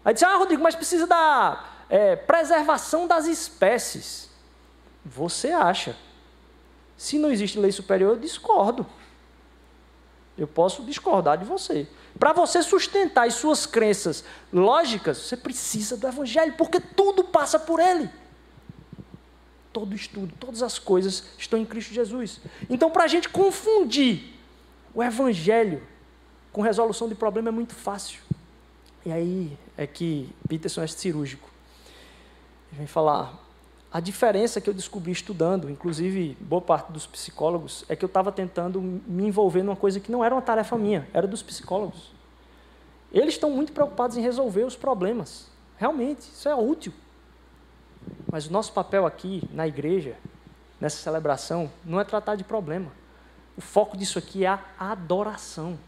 Aí 0.04 0.12
diz, 0.12 0.22
ah, 0.22 0.36
Rodrigo, 0.36 0.62
mas 0.62 0.74
precisa 0.74 1.06
da 1.06 1.64
é, 1.88 2.16
preservação 2.16 3.06
das 3.06 3.26
espécies. 3.26 4.28
Você 5.04 5.48
acha. 5.48 5.96
Se 6.96 7.18
não 7.18 7.30
existe 7.30 7.58
lei 7.58 7.72
superior, 7.72 8.14
eu 8.14 8.20
discordo. 8.20 8.86
Eu 10.36 10.46
posso 10.46 10.82
discordar 10.84 11.36
de 11.38 11.44
você. 11.44 11.86
Para 12.18 12.32
você 12.32 12.62
sustentar 12.62 13.26
as 13.26 13.34
suas 13.34 13.66
crenças 13.66 14.24
lógicas, 14.52 15.18
você 15.18 15.36
precisa 15.36 15.96
do 15.96 16.06
Evangelho, 16.06 16.54
porque 16.56 16.80
tudo 16.80 17.24
passa 17.24 17.58
por 17.58 17.80
ele. 17.80 18.08
Todo 19.72 19.94
estudo, 19.94 20.32
todas 20.38 20.62
as 20.62 20.78
coisas 20.78 21.24
estão 21.38 21.58
em 21.58 21.64
Cristo 21.64 21.92
Jesus. 21.92 22.40
Então, 22.68 22.90
para 22.90 23.04
a 23.04 23.08
gente 23.08 23.28
confundir 23.28 24.34
o 24.94 25.02
Evangelho 25.02 25.82
com 26.52 26.60
resolução 26.60 27.08
de 27.08 27.14
problema 27.14 27.48
é 27.48 27.52
muito 27.52 27.74
fácil. 27.74 28.20
E 29.04 29.10
aí 29.10 29.58
é 29.76 29.86
que 29.86 30.32
Peterson 30.48 30.82
é 30.82 30.86
cirúrgico. 30.86 31.50
Ele 32.70 32.78
vem 32.78 32.86
falar, 32.86 33.41
a 33.92 34.00
diferença 34.00 34.58
que 34.58 34.70
eu 34.70 34.72
descobri 34.72 35.12
estudando, 35.12 35.68
inclusive 35.68 36.34
boa 36.40 36.62
parte 36.62 36.90
dos 36.90 37.06
psicólogos, 37.06 37.84
é 37.90 37.94
que 37.94 38.02
eu 38.02 38.06
estava 38.06 38.32
tentando 38.32 38.80
me 38.80 39.26
envolver 39.26 39.62
numa 39.62 39.76
coisa 39.76 40.00
que 40.00 40.10
não 40.10 40.24
era 40.24 40.34
uma 40.34 40.40
tarefa 40.40 40.78
minha, 40.78 41.06
era 41.12 41.26
dos 41.26 41.42
psicólogos. 41.42 42.10
Eles 43.12 43.34
estão 43.34 43.50
muito 43.50 43.72
preocupados 43.72 44.16
em 44.16 44.22
resolver 44.22 44.64
os 44.64 44.74
problemas. 44.74 45.50
Realmente, 45.76 46.20
isso 46.20 46.48
é 46.48 46.54
útil. 46.54 46.94
Mas 48.30 48.46
o 48.46 48.52
nosso 48.52 48.72
papel 48.72 49.04
aqui 49.04 49.42
na 49.52 49.68
igreja, 49.68 50.16
nessa 50.80 50.96
celebração, 50.96 51.70
não 51.84 52.00
é 52.00 52.04
tratar 52.04 52.34
de 52.34 52.44
problema. 52.44 52.90
O 53.58 53.60
foco 53.60 53.94
disso 53.94 54.18
aqui 54.18 54.46
é 54.46 54.48
a 54.48 54.62
adoração. 54.78 55.78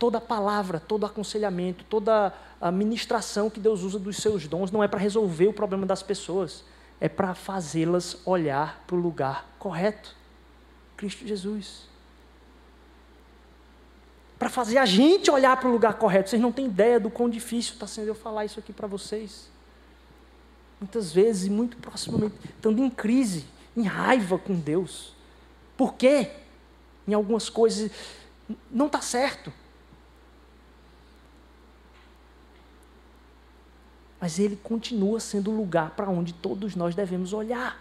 Toda 0.00 0.20
palavra, 0.20 0.80
todo 0.80 1.06
aconselhamento, 1.06 1.84
toda 1.84 2.34
a 2.60 2.72
ministração 2.72 3.48
que 3.48 3.60
Deus 3.60 3.82
usa 3.82 4.00
dos 4.00 4.16
seus 4.16 4.48
dons 4.48 4.72
não 4.72 4.82
é 4.82 4.88
para 4.88 4.98
resolver 4.98 5.46
o 5.46 5.52
problema 5.52 5.86
das 5.86 6.02
pessoas, 6.02 6.64
é 7.00 7.08
para 7.08 7.36
fazê-las 7.36 8.16
olhar 8.26 8.82
para 8.88 8.96
o 8.96 8.98
lugar 8.98 9.48
correto 9.60 10.18
Cristo 11.00 11.26
Jesus. 11.26 11.88
Para 14.38 14.50
fazer 14.50 14.76
a 14.76 14.84
gente 14.84 15.30
olhar 15.30 15.56
para 15.56 15.66
o 15.66 15.72
lugar 15.72 15.94
correto. 15.94 16.28
Vocês 16.28 16.42
não 16.42 16.52
têm 16.52 16.66
ideia 16.66 17.00
do 17.00 17.08
quão 17.08 17.30
difícil 17.30 17.72
está 17.72 17.86
sendo 17.86 18.08
eu 18.08 18.14
falar 18.14 18.44
isso 18.44 18.60
aqui 18.60 18.70
para 18.70 18.86
vocês. 18.86 19.48
Muitas 20.78 21.10
vezes, 21.10 21.48
muito 21.48 21.78
proximamente, 21.78 22.34
estando 22.44 22.84
em 22.84 22.90
crise, 22.90 23.46
em 23.74 23.84
raiva 23.84 24.38
com 24.38 24.54
Deus. 24.54 25.14
Por 25.74 25.94
quê? 25.94 26.30
Em 27.08 27.14
algumas 27.14 27.48
coisas 27.48 27.90
não 28.70 28.86
está 28.86 29.00
certo. 29.00 29.50
Mas 34.20 34.38
ele 34.38 34.56
continua 34.56 35.18
sendo 35.18 35.50
o 35.50 35.56
lugar 35.56 35.90
para 35.90 36.10
onde 36.10 36.34
todos 36.34 36.76
nós 36.76 36.94
devemos 36.94 37.32
olhar. 37.32 37.80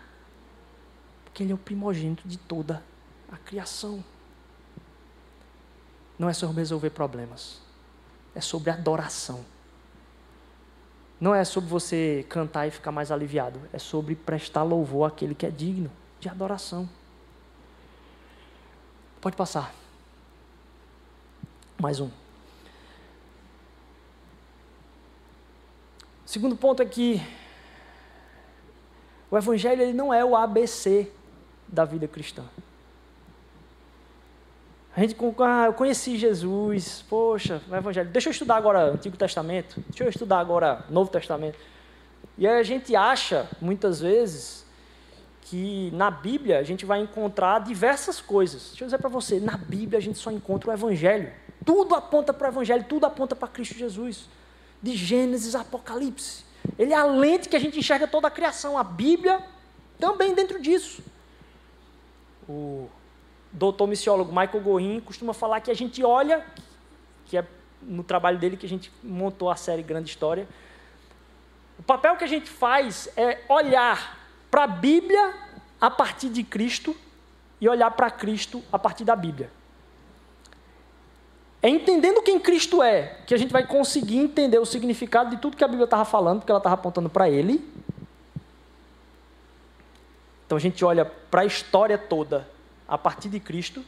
Porque 1.26 1.44
ele 1.44 1.52
é 1.52 1.56
o 1.56 1.58
primogênito 1.58 2.28
de 2.28 2.38
toda 2.38 2.82
a 3.32 3.38
criação. 3.38 4.04
Não 6.18 6.30
é 6.30 6.34
sobre 6.34 6.58
resolver 6.58 6.90
problemas, 6.92 7.62
é 8.34 8.42
sobre 8.42 8.70
adoração. 8.70 9.44
Não 11.20 11.36
é 11.36 11.44
sobre 11.44 11.70
você 11.70 12.26
cantar 12.30 12.68
e 12.68 12.72
ficar 12.72 12.92
mais 12.92 13.12
aliviado, 13.12 13.60
é 13.74 13.80
sobre 13.80 14.16
prestar 14.16 14.64
louvor 14.64 15.08
àquele 15.08 15.36
que 15.36 15.46
é 15.46 15.52
digno 15.52 15.92
de 16.20 16.30
adoração. 16.30 16.90
Pode 19.20 19.36
passar. 19.36 19.74
Mais 21.78 22.00
um. 22.00 22.10
Segundo 26.30 26.56
ponto 26.56 26.84
é 26.84 26.86
que 26.86 27.20
o 29.32 29.36
Evangelho 29.36 29.82
ele 29.82 29.94
não 29.94 30.14
é 30.14 30.24
o 30.24 30.36
ABC 30.36 31.12
da 31.68 31.86
vida 31.86 32.08
cristã. 32.08 32.44
A 34.96 35.00
gente, 35.00 35.18
ah, 35.40 35.66
eu 35.66 35.74
conheci 35.74 36.20
Jesus, 36.20 37.04
poxa, 37.10 37.64
o 37.68 37.76
Evangelho. 37.76 38.12
Deixa 38.12 38.30
eu 38.30 38.32
estudar 38.32 38.58
agora 38.58 38.92
Antigo 38.92 39.18
Testamento, 39.18 39.84
deixa 39.88 40.04
eu 40.04 40.10
estudar 40.10 40.38
agora 40.38 40.86
Novo 40.88 41.10
Testamento. 41.10 41.58
E 42.38 42.48
aí 42.48 42.60
a 42.60 42.64
gente 42.64 42.96
acha, 42.96 43.50
muitas 43.60 44.00
vezes, 44.00 44.64
que 45.42 45.90
na 45.96 46.12
Bíblia 46.12 46.60
a 46.60 46.64
gente 46.64 46.86
vai 46.86 47.02
encontrar 47.02 47.58
diversas 47.62 48.22
coisas. 48.22 48.68
Deixa 48.68 48.84
eu 48.84 48.88
dizer 48.88 49.00
para 49.00 49.10
você, 49.10 49.40
na 49.40 49.58
Bíblia 49.58 49.98
a 49.98 50.02
gente 50.02 50.20
só 50.20 50.32
encontra 50.32 50.70
o 50.70 50.74
Evangelho. 50.74 51.34
Tudo 51.66 51.96
aponta 51.96 52.32
para 52.32 52.50
o 52.50 52.52
Evangelho, 52.52 52.86
tudo 52.88 53.08
aponta 53.08 53.36
para 53.36 53.48
Cristo 53.48 53.74
Jesus 53.74 54.30
de 54.82 54.96
Gênesis 54.96 55.56
a 55.56 55.62
Apocalipse. 55.62 56.44
Ele 56.78 56.94
é 56.94 56.96
a 56.96 57.06
lente 57.06 57.50
que 57.50 57.56
a 57.56 57.60
gente 57.60 57.80
enxerga 57.80 58.08
toda 58.08 58.28
a 58.28 58.32
criação. 58.32 58.78
A 58.78 58.84
Bíblia 58.84 59.44
também 60.00 60.34
dentro 60.34 60.62
disso. 60.62 61.04
O 62.48 62.90
doutor 63.52 63.88
missiólogo 63.88 64.32
Michael 64.32 64.64
Gorin 64.64 65.00
costuma 65.00 65.34
falar 65.34 65.62
que 65.62 65.72
a 65.72 65.74
gente 65.74 66.04
olha, 66.04 66.46
que 67.26 67.38
é 67.38 67.46
no 67.82 68.04
trabalho 68.04 68.38
dele 68.38 68.58
que 68.58 68.66
a 68.66 68.70
gente 68.70 68.92
montou 69.04 69.50
a 69.50 69.56
série 69.56 69.84
Grande 69.84 70.10
História. 70.10 70.48
O 71.78 71.84
papel 71.84 72.16
que 72.18 72.24
a 72.24 72.28
gente 72.28 72.50
faz 72.50 73.10
é 73.16 73.40
olhar 73.48 74.18
para 74.52 74.64
a 74.64 74.68
Bíblia 74.68 75.34
a 75.80 75.90
partir 75.90 76.30
de 76.30 76.44
Cristo 76.44 76.96
e 77.62 77.70
olhar 77.70 77.92
para 77.92 78.10
Cristo 78.12 78.64
a 78.72 78.78
partir 78.78 79.06
da 79.06 79.16
Bíblia. 79.16 79.50
É 81.62 81.68
entendendo 81.68 82.22
quem 82.22 82.40
Cristo 82.40 82.82
é 82.82 83.18
que 83.26 83.34
a 83.34 83.38
gente 83.38 83.52
vai 83.52 83.66
conseguir 83.66 84.18
entender 84.18 84.58
o 84.60 84.66
significado 84.66 85.32
de 85.32 85.38
tudo 85.38 85.58
que 85.58 85.64
a 85.64 85.68
Bíblia 85.68 85.84
estava 85.84 86.06
falando, 86.06 86.40
porque 86.40 86.52
ela 86.52 86.60
estava 86.60 86.76
apontando 86.76 87.10
para 87.10 87.30
Ele. 87.30 87.68
Então 90.46 90.58
a 90.58 90.62
gente 90.62 90.84
olha 90.86 91.06
para 91.06 91.42
a 91.42 91.46
história 91.46 91.98
toda 91.98 92.48
a 92.88 92.98
partir 92.98 93.30
de 93.30 93.40
Cristo 93.40 93.84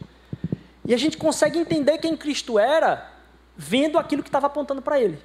e 0.86 0.94
a 0.94 0.98
gente 0.98 1.18
consegue 1.18 1.58
entender 1.58 1.98
quem 1.98 2.16
Cristo 2.16 2.60
era 2.60 3.12
vendo 3.56 3.98
aquilo 3.98 4.22
que 4.22 4.30
estava 4.30 4.48
apontando 4.48 4.82
para 4.82 5.00
Ele. 5.00 5.18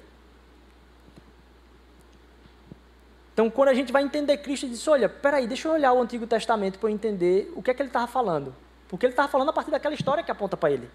Então, 3.37 3.51
quando 3.51 3.69
a 3.69 3.73
gente 3.75 3.91
vai 3.91 4.01
entender 4.01 4.35
Cristo, 4.37 4.67
diz: 4.67 4.87
olha, 4.87 5.07
peraí, 5.07 5.45
deixa 5.45 5.67
eu 5.67 5.73
olhar 5.73 5.93
o 5.93 6.01
Antigo 6.01 6.25
Testamento 6.25 6.79
para 6.79 6.89
eu 6.89 6.93
entender 6.93 7.53
o 7.55 7.61
que 7.61 7.69
é 7.69 7.73
que 7.75 7.79
ele 7.83 7.89
estava 7.89 8.07
falando. 8.07 8.51
Porque 8.89 9.05
ele 9.05 9.13
estava 9.13 9.27
falando 9.27 9.49
a 9.49 9.53
partir 9.53 9.69
daquela 9.69 9.93
história 9.93 10.23
que 10.23 10.31
aponta 10.31 10.57
para 10.57 10.71
ele. 10.71 10.89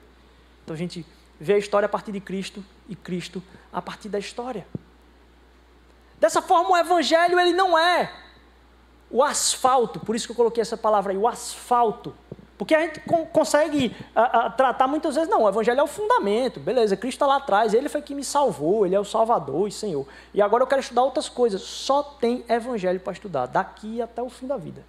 Então, 0.64 0.74
a 0.74 0.76
gente 0.76 1.06
vê 1.42 1.54
a 1.54 1.58
história 1.58 1.86
a 1.86 1.88
partir 1.88 2.12
de 2.12 2.20
Cristo 2.20 2.64
e 2.88 2.94
Cristo 2.94 3.42
a 3.72 3.82
partir 3.82 4.08
da 4.08 4.18
história. 4.18 4.66
Dessa 6.18 6.40
forma, 6.40 6.70
o 6.70 6.76
Evangelho 6.76 7.38
ele 7.38 7.52
não 7.52 7.76
é 7.76 8.12
o 9.10 9.22
asfalto, 9.22 10.00
por 10.00 10.16
isso 10.16 10.26
que 10.26 10.32
eu 10.32 10.36
coloquei 10.36 10.62
essa 10.62 10.76
palavra 10.76 11.12
aí, 11.12 11.18
o 11.18 11.28
asfalto. 11.28 12.14
Porque 12.56 12.74
a 12.74 12.80
gente 12.80 13.00
consegue 13.32 13.94
a, 14.14 14.46
a, 14.46 14.50
tratar 14.50 14.86
muitas 14.86 15.16
vezes, 15.16 15.28
não, 15.28 15.42
o 15.42 15.48
evangelho 15.48 15.80
é 15.80 15.82
o 15.82 15.86
fundamento, 15.88 16.60
beleza, 16.60 16.96
Cristo 16.96 17.16
está 17.16 17.26
lá 17.26 17.36
atrás, 17.36 17.74
ele 17.74 17.88
foi 17.88 18.00
que 18.00 18.14
me 18.14 18.22
salvou, 18.22 18.86
ele 18.86 18.94
é 18.94 19.00
o 19.00 19.04
Salvador 19.04 19.66
e 19.66 19.72
Senhor. 19.72 20.06
E 20.32 20.40
agora 20.40 20.62
eu 20.62 20.66
quero 20.66 20.80
estudar 20.80 21.02
outras 21.02 21.28
coisas. 21.28 21.60
Só 21.60 22.02
tem 22.02 22.44
evangelho 22.48 23.00
para 23.00 23.12
estudar, 23.12 23.46
daqui 23.46 24.00
até 24.00 24.22
o 24.22 24.30
fim 24.30 24.46
da 24.46 24.56
vida. 24.56 24.84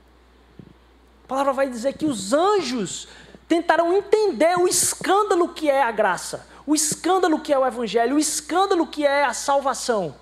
A 1.23 1.27
palavra 1.27 1.51
vai 1.51 1.67
dizer 1.67 1.93
que 1.93 2.05
os 2.05 2.31
anjos 2.31 3.07
tentaram 3.53 3.93
entender 3.93 4.57
o 4.57 4.67
escândalo 4.67 5.49
que 5.49 5.69
é 5.69 5.83
a 5.83 5.91
graça, 5.91 6.47
o 6.65 6.73
escândalo 6.73 7.39
que 7.39 7.53
é 7.53 7.59
o 7.59 7.63
evangelho, 7.63 8.15
o 8.15 8.19
escândalo 8.19 8.87
que 8.87 9.05
é 9.05 9.23
a 9.25 9.31
salvação. 9.31 10.15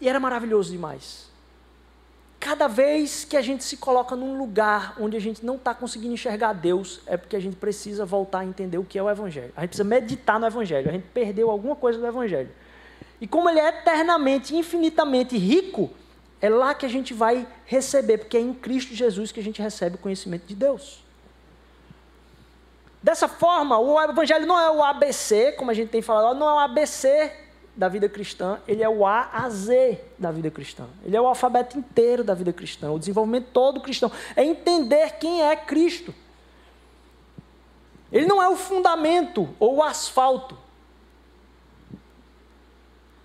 E 0.00 0.08
era 0.08 0.18
maravilhoso 0.18 0.70
demais. 0.70 1.28
Cada 2.40 2.68
vez 2.68 3.22
que 3.22 3.36
a 3.36 3.42
gente 3.42 3.64
se 3.64 3.76
coloca 3.76 4.16
num 4.16 4.38
lugar 4.38 4.96
onde 4.98 5.14
a 5.14 5.20
gente 5.20 5.44
não 5.44 5.56
está 5.56 5.74
conseguindo 5.74 6.14
enxergar 6.14 6.54
Deus, 6.54 7.02
é 7.04 7.18
porque 7.18 7.36
a 7.36 7.40
gente 7.40 7.56
precisa 7.56 8.06
voltar 8.06 8.38
a 8.38 8.46
entender 8.46 8.78
o 8.78 8.84
que 8.84 8.98
é 8.98 9.02
o 9.02 9.10
Evangelho. 9.10 9.52
A 9.54 9.60
gente 9.60 9.70
precisa 9.70 9.84
meditar 9.84 10.40
no 10.40 10.46
Evangelho. 10.46 10.88
A 10.88 10.92
gente 10.92 11.08
perdeu 11.12 11.50
alguma 11.50 11.76
coisa 11.76 11.98
do 11.98 12.06
Evangelho. 12.06 12.50
E 13.20 13.26
como 13.26 13.50
ele 13.50 13.60
é 13.60 13.68
eternamente, 13.68 14.56
infinitamente 14.56 15.36
rico, 15.36 15.90
é 16.40 16.48
lá 16.48 16.72
que 16.72 16.86
a 16.86 16.88
gente 16.88 17.12
vai 17.12 17.46
receber, 17.66 18.16
porque 18.16 18.38
é 18.38 18.40
em 18.40 18.54
Cristo 18.54 18.94
Jesus 18.94 19.30
que 19.30 19.40
a 19.40 19.42
gente 19.42 19.60
recebe 19.60 19.96
o 19.96 19.98
conhecimento 19.98 20.46
de 20.46 20.54
Deus. 20.54 21.06
Dessa 23.02 23.28
forma, 23.28 23.78
o 23.78 24.00
Evangelho 24.00 24.46
não 24.46 24.58
é 24.58 24.70
o 24.70 24.82
ABC, 24.82 25.52
como 25.52 25.70
a 25.70 25.74
gente 25.74 25.88
tem 25.88 26.02
falado, 26.02 26.36
não 26.38 26.48
é 26.48 26.54
o 26.54 26.58
ABC 26.58 27.32
da 27.76 27.88
vida 27.88 28.08
cristã, 28.08 28.58
ele 28.66 28.82
é 28.82 28.88
o 28.88 29.06
A 29.06 29.30
a 29.32 29.48
Z 29.48 30.04
da 30.18 30.32
vida 30.32 30.50
cristã. 30.50 30.86
Ele 31.04 31.16
é 31.16 31.20
o 31.20 31.26
alfabeto 31.28 31.78
inteiro 31.78 32.24
da 32.24 32.34
vida 32.34 32.52
cristã, 32.52 32.90
o 32.90 32.98
desenvolvimento 32.98 33.50
todo 33.52 33.80
cristão. 33.80 34.10
É 34.34 34.44
entender 34.44 35.12
quem 35.20 35.42
é 35.42 35.54
Cristo. 35.54 36.12
Ele 38.10 38.26
não 38.26 38.42
é 38.42 38.48
o 38.48 38.56
fundamento 38.56 39.48
ou 39.60 39.76
o 39.76 39.82
asfalto. 39.82 40.58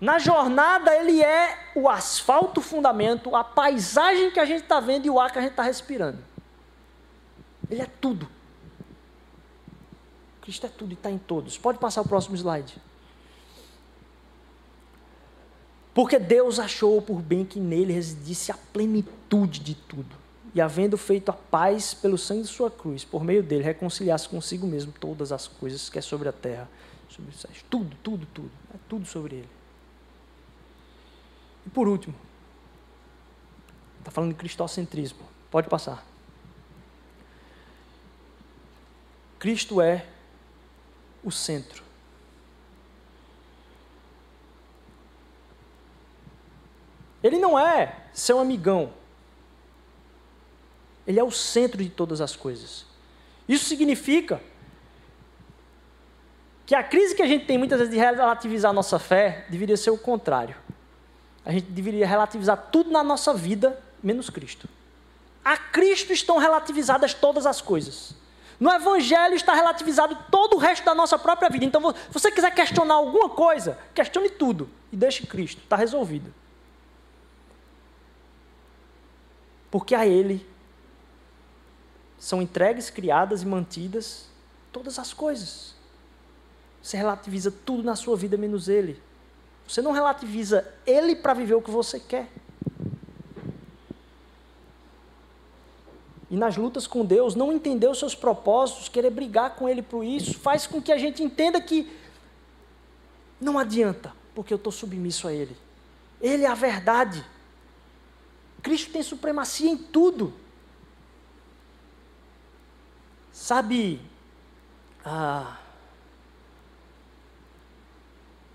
Na 0.00 0.18
jornada, 0.18 0.94
ele 0.94 1.20
é 1.22 1.72
o 1.74 1.88
asfalto, 1.88 2.60
o 2.60 2.62
fundamento, 2.62 3.34
a 3.34 3.42
paisagem 3.42 4.30
que 4.30 4.38
a 4.38 4.44
gente 4.44 4.62
está 4.62 4.78
vendo 4.78 5.06
e 5.06 5.10
o 5.10 5.18
ar 5.18 5.32
que 5.32 5.38
a 5.38 5.42
gente 5.42 5.52
está 5.52 5.62
respirando. 5.62 6.18
Ele 7.68 7.82
é 7.82 7.88
tudo. 8.00 8.28
Cristo 10.44 10.66
é 10.66 10.68
tudo 10.68 10.90
e 10.90 10.94
está 10.94 11.10
em 11.10 11.16
todos. 11.16 11.56
Pode 11.56 11.78
passar 11.78 12.02
o 12.02 12.04
próximo 12.06 12.36
slide. 12.36 12.76
Porque 15.94 16.18
Deus 16.18 16.58
achou 16.58 17.00
por 17.00 17.22
bem 17.22 17.46
que 17.46 17.58
nele 17.58 17.94
residisse 17.94 18.52
a 18.52 18.54
plenitude 18.54 19.60
de 19.60 19.74
tudo. 19.74 20.14
E 20.54 20.60
havendo 20.60 20.98
feito 20.98 21.30
a 21.30 21.32
paz 21.32 21.94
pelo 21.94 22.18
sangue 22.18 22.42
de 22.42 22.48
sua 22.48 22.70
cruz, 22.70 23.06
por 23.06 23.24
meio 23.24 23.42
dele, 23.42 23.64
reconciliasse 23.64 24.28
consigo 24.28 24.66
mesmo 24.66 24.92
todas 24.92 25.32
as 25.32 25.48
coisas 25.48 25.88
que 25.88 25.98
é 25.98 26.02
sobre 26.02 26.28
a 26.28 26.32
terra, 26.32 26.68
sobre 27.08 27.30
os 27.30 27.40
céus. 27.40 27.64
Tudo, 27.70 27.96
tudo, 28.02 28.26
tudo. 28.26 28.50
É 28.74 28.76
tudo 28.86 29.06
sobre 29.06 29.36
ele. 29.36 29.50
E 31.66 31.70
por 31.70 31.88
último, 31.88 32.14
está 34.00 34.10
falando 34.10 34.32
de 34.32 34.36
cristocentrismo. 34.36 35.20
Pode 35.50 35.70
passar. 35.70 36.04
Cristo 39.38 39.80
é 39.80 40.06
o 41.24 41.30
centro. 41.30 41.82
Ele 47.22 47.38
não 47.38 47.58
é 47.58 47.96
seu 48.12 48.38
amigão. 48.38 48.92
Ele 51.06 51.18
é 51.18 51.24
o 51.24 51.30
centro 51.30 51.82
de 51.82 51.88
todas 51.88 52.20
as 52.20 52.36
coisas. 52.36 52.84
Isso 53.48 53.64
significa 53.64 54.40
que 56.66 56.74
a 56.74 56.82
crise 56.82 57.14
que 57.14 57.22
a 57.22 57.26
gente 57.26 57.46
tem 57.46 57.58
muitas 57.58 57.78
vezes 57.78 57.92
de 57.92 57.98
relativizar 57.98 58.70
a 58.70 58.74
nossa 58.74 58.98
fé 58.98 59.46
deveria 59.48 59.76
ser 59.76 59.90
o 59.90 59.98
contrário. 59.98 60.56
A 61.44 61.52
gente 61.52 61.66
deveria 61.66 62.06
relativizar 62.06 62.68
tudo 62.70 62.90
na 62.90 63.02
nossa 63.02 63.34
vida, 63.34 63.78
menos 64.02 64.30
Cristo. 64.30 64.68
A 65.44 65.58
Cristo 65.58 66.12
estão 66.12 66.38
relativizadas 66.38 67.12
todas 67.12 67.44
as 67.44 67.60
coisas. 67.60 68.14
No 68.58 68.70
Evangelho 68.70 69.34
está 69.34 69.54
relativizado 69.54 70.16
todo 70.30 70.54
o 70.54 70.58
resto 70.58 70.84
da 70.84 70.94
nossa 70.94 71.18
própria 71.18 71.48
vida. 71.48 71.64
Então, 71.64 71.92
se 71.92 72.12
você 72.12 72.30
quiser 72.30 72.54
questionar 72.54 72.94
alguma 72.94 73.28
coisa, 73.28 73.78
questione 73.94 74.30
tudo 74.30 74.68
e 74.92 74.96
deixe 74.96 75.26
Cristo, 75.26 75.62
está 75.62 75.76
resolvido. 75.76 76.32
porque 79.74 79.92
a 79.96 80.06
Ele 80.06 80.46
são 82.16 82.40
entregues, 82.40 82.90
criadas 82.90 83.42
e 83.42 83.44
mantidas 83.44 84.28
todas 84.70 85.00
as 85.00 85.12
coisas. 85.12 85.74
Você 86.80 86.96
relativiza 86.96 87.50
tudo 87.50 87.82
na 87.82 87.96
sua 87.96 88.16
vida 88.16 88.36
menos 88.36 88.68
Ele. 88.68 89.02
Você 89.66 89.82
não 89.82 89.90
relativiza 89.90 90.64
Ele 90.86 91.16
para 91.16 91.34
viver 91.34 91.54
o 91.54 91.60
que 91.60 91.72
você 91.72 91.98
quer. 91.98 92.28
E 96.34 96.36
nas 96.36 96.56
lutas 96.56 96.84
com 96.84 97.04
Deus, 97.04 97.36
não 97.36 97.52
entender 97.52 97.86
os 97.86 97.96
seus 97.96 98.12
propósitos, 98.12 98.88
querer 98.88 99.10
brigar 99.10 99.54
com 99.54 99.68
Ele 99.68 99.80
por 99.80 100.04
isso, 100.04 100.36
faz 100.36 100.66
com 100.66 100.82
que 100.82 100.90
a 100.90 100.98
gente 100.98 101.22
entenda 101.22 101.60
que 101.60 101.88
não 103.40 103.56
adianta, 103.56 104.12
porque 104.34 104.52
eu 104.52 104.56
estou 104.56 104.72
submisso 104.72 105.28
a 105.28 105.32
Ele. 105.32 105.56
Ele 106.20 106.42
é 106.42 106.48
a 106.48 106.54
verdade. 106.56 107.24
Cristo 108.64 108.90
tem 108.90 109.00
supremacia 109.00 109.70
em 109.70 109.76
tudo. 109.76 110.34
Sabe, 113.32 114.00
ah, 115.04 115.56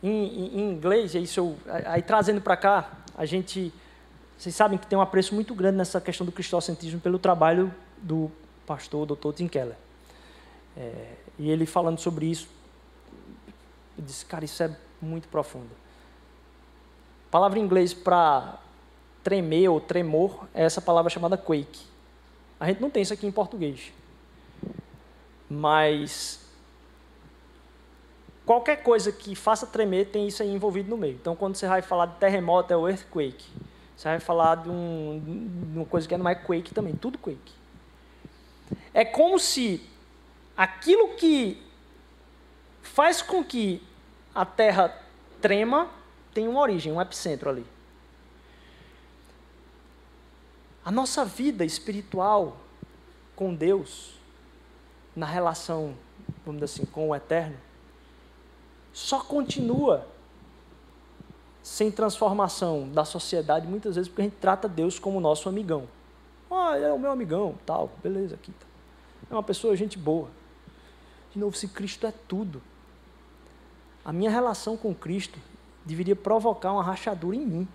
em, 0.03 0.59
em, 0.59 0.69
inglês, 0.69 1.15
é 1.15 1.19
isso 1.19 1.39
eu, 1.39 1.57
aí 1.85 2.01
trazendo 2.01 2.41
para 2.41 2.57
cá, 2.57 2.91
a 3.15 3.25
gente, 3.25 3.71
vocês 4.39 4.55
sabem 4.55 4.77
que 4.77 4.87
tem 4.87 4.97
um 4.97 5.01
apreço 5.01 5.35
muito 5.35 5.53
grande 5.53 5.75
nessa 5.75 5.99
questão 5.99 6.25
do 6.25 6.31
cristocentrismo 6.31 7.01
pelo 7.01 7.19
trabalho 7.19 7.75
do 7.97 8.31
pastor 8.65 9.05
Dr. 9.05 9.33
Tim 9.33 9.49
Keller. 9.49 9.75
É, 10.77 11.15
e 11.37 11.49
ele 11.49 11.65
falando 11.65 11.99
sobre 11.99 12.25
isso, 12.25 12.47
eu 13.97 14.05
disse, 14.05 14.25
cara, 14.25 14.45
isso 14.45 14.63
é 14.63 14.73
muito 15.01 15.27
profundo. 15.27 15.67
A 17.27 17.31
palavra 17.31 17.59
em 17.59 17.63
inglês 17.63 17.93
para 17.93 18.57
tremer 19.25 19.67
ou 19.67 19.81
tremor 19.81 20.47
é 20.53 20.63
essa 20.63 20.79
palavra 20.79 21.09
chamada 21.09 21.37
quake. 21.37 21.85
A 22.57 22.67
gente 22.67 22.79
não 22.79 22.89
tem 22.89 23.03
isso 23.03 23.13
aqui 23.13 23.27
em 23.27 23.31
português. 23.33 23.91
Mas 25.49 26.39
qualquer 28.45 28.83
coisa 28.83 29.11
que 29.11 29.35
faça 29.35 29.67
tremer 29.67 30.05
tem 30.05 30.29
isso 30.29 30.41
aí 30.41 30.49
envolvido 30.49 30.89
no 30.89 30.95
meio. 30.95 31.15
Então, 31.15 31.35
quando 31.35 31.57
você 31.57 31.67
vai 31.67 31.81
falar 31.81 32.05
de 32.05 32.15
terremoto, 32.15 32.71
é 32.71 32.77
o 32.77 32.87
earthquake. 32.87 33.45
Você 33.99 34.07
vai 34.07 34.19
falar 34.21 34.55
de, 34.55 34.69
um, 34.69 35.21
de 35.73 35.77
uma 35.77 35.85
coisa 35.85 36.07
que 36.07 36.13
é 36.13 36.17
no 36.17 36.23
quake 36.33 36.73
também, 36.73 36.95
tudo 36.95 37.17
quake. 37.17 37.53
É 38.93 39.03
como 39.03 39.37
se 39.37 39.85
aquilo 40.55 41.15
que 41.15 41.61
faz 42.81 43.21
com 43.21 43.43
que 43.43 43.83
a 44.33 44.45
Terra 44.45 44.97
trema 45.41 45.89
tem 46.33 46.47
uma 46.47 46.61
origem, 46.61 46.93
um 46.93 47.01
epicentro 47.01 47.49
ali. 47.49 47.65
A 50.85 50.91
nossa 50.91 51.25
vida 51.25 51.65
espiritual 51.65 52.55
com 53.35 53.53
Deus, 53.53 54.13
na 55.13 55.25
relação, 55.25 55.93
vamos 56.45 56.61
dizer 56.61 56.73
assim, 56.73 56.85
com 56.89 57.09
o 57.09 57.15
eterno, 57.15 57.57
só 58.93 59.19
continua 59.19 60.07
sem 61.61 61.91
transformação 61.91 62.89
da 62.89 63.05
sociedade, 63.05 63.67
muitas 63.67 63.95
vezes 63.95 64.09
porque 64.09 64.21
a 64.21 64.25
gente 64.25 64.37
trata 64.39 64.67
Deus 64.67 64.97
como 64.97 65.19
nosso 65.19 65.49
amigão. 65.49 65.87
Ah, 66.49 66.75
ele 66.75 66.85
é 66.85 66.93
o 66.93 66.99
meu 66.99 67.11
amigão, 67.11 67.55
tal, 67.65 67.91
beleza, 68.01 68.35
aqui. 68.35 68.51
Tá. 68.51 68.65
É 69.29 69.33
uma 69.33 69.43
pessoa, 69.43 69.75
gente 69.75 69.97
boa. 69.97 70.29
De 71.31 71.39
novo, 71.39 71.55
se 71.55 71.67
Cristo 71.67 72.07
é 72.07 72.13
tudo, 72.27 72.61
a 74.03 74.11
minha 74.11 74.31
relação 74.31 74.75
com 74.75 74.93
Cristo 74.93 75.37
deveria 75.85 76.15
provocar 76.15 76.73
uma 76.73 76.83
rachadura 76.83 77.35
em 77.35 77.45
mim. 77.45 77.67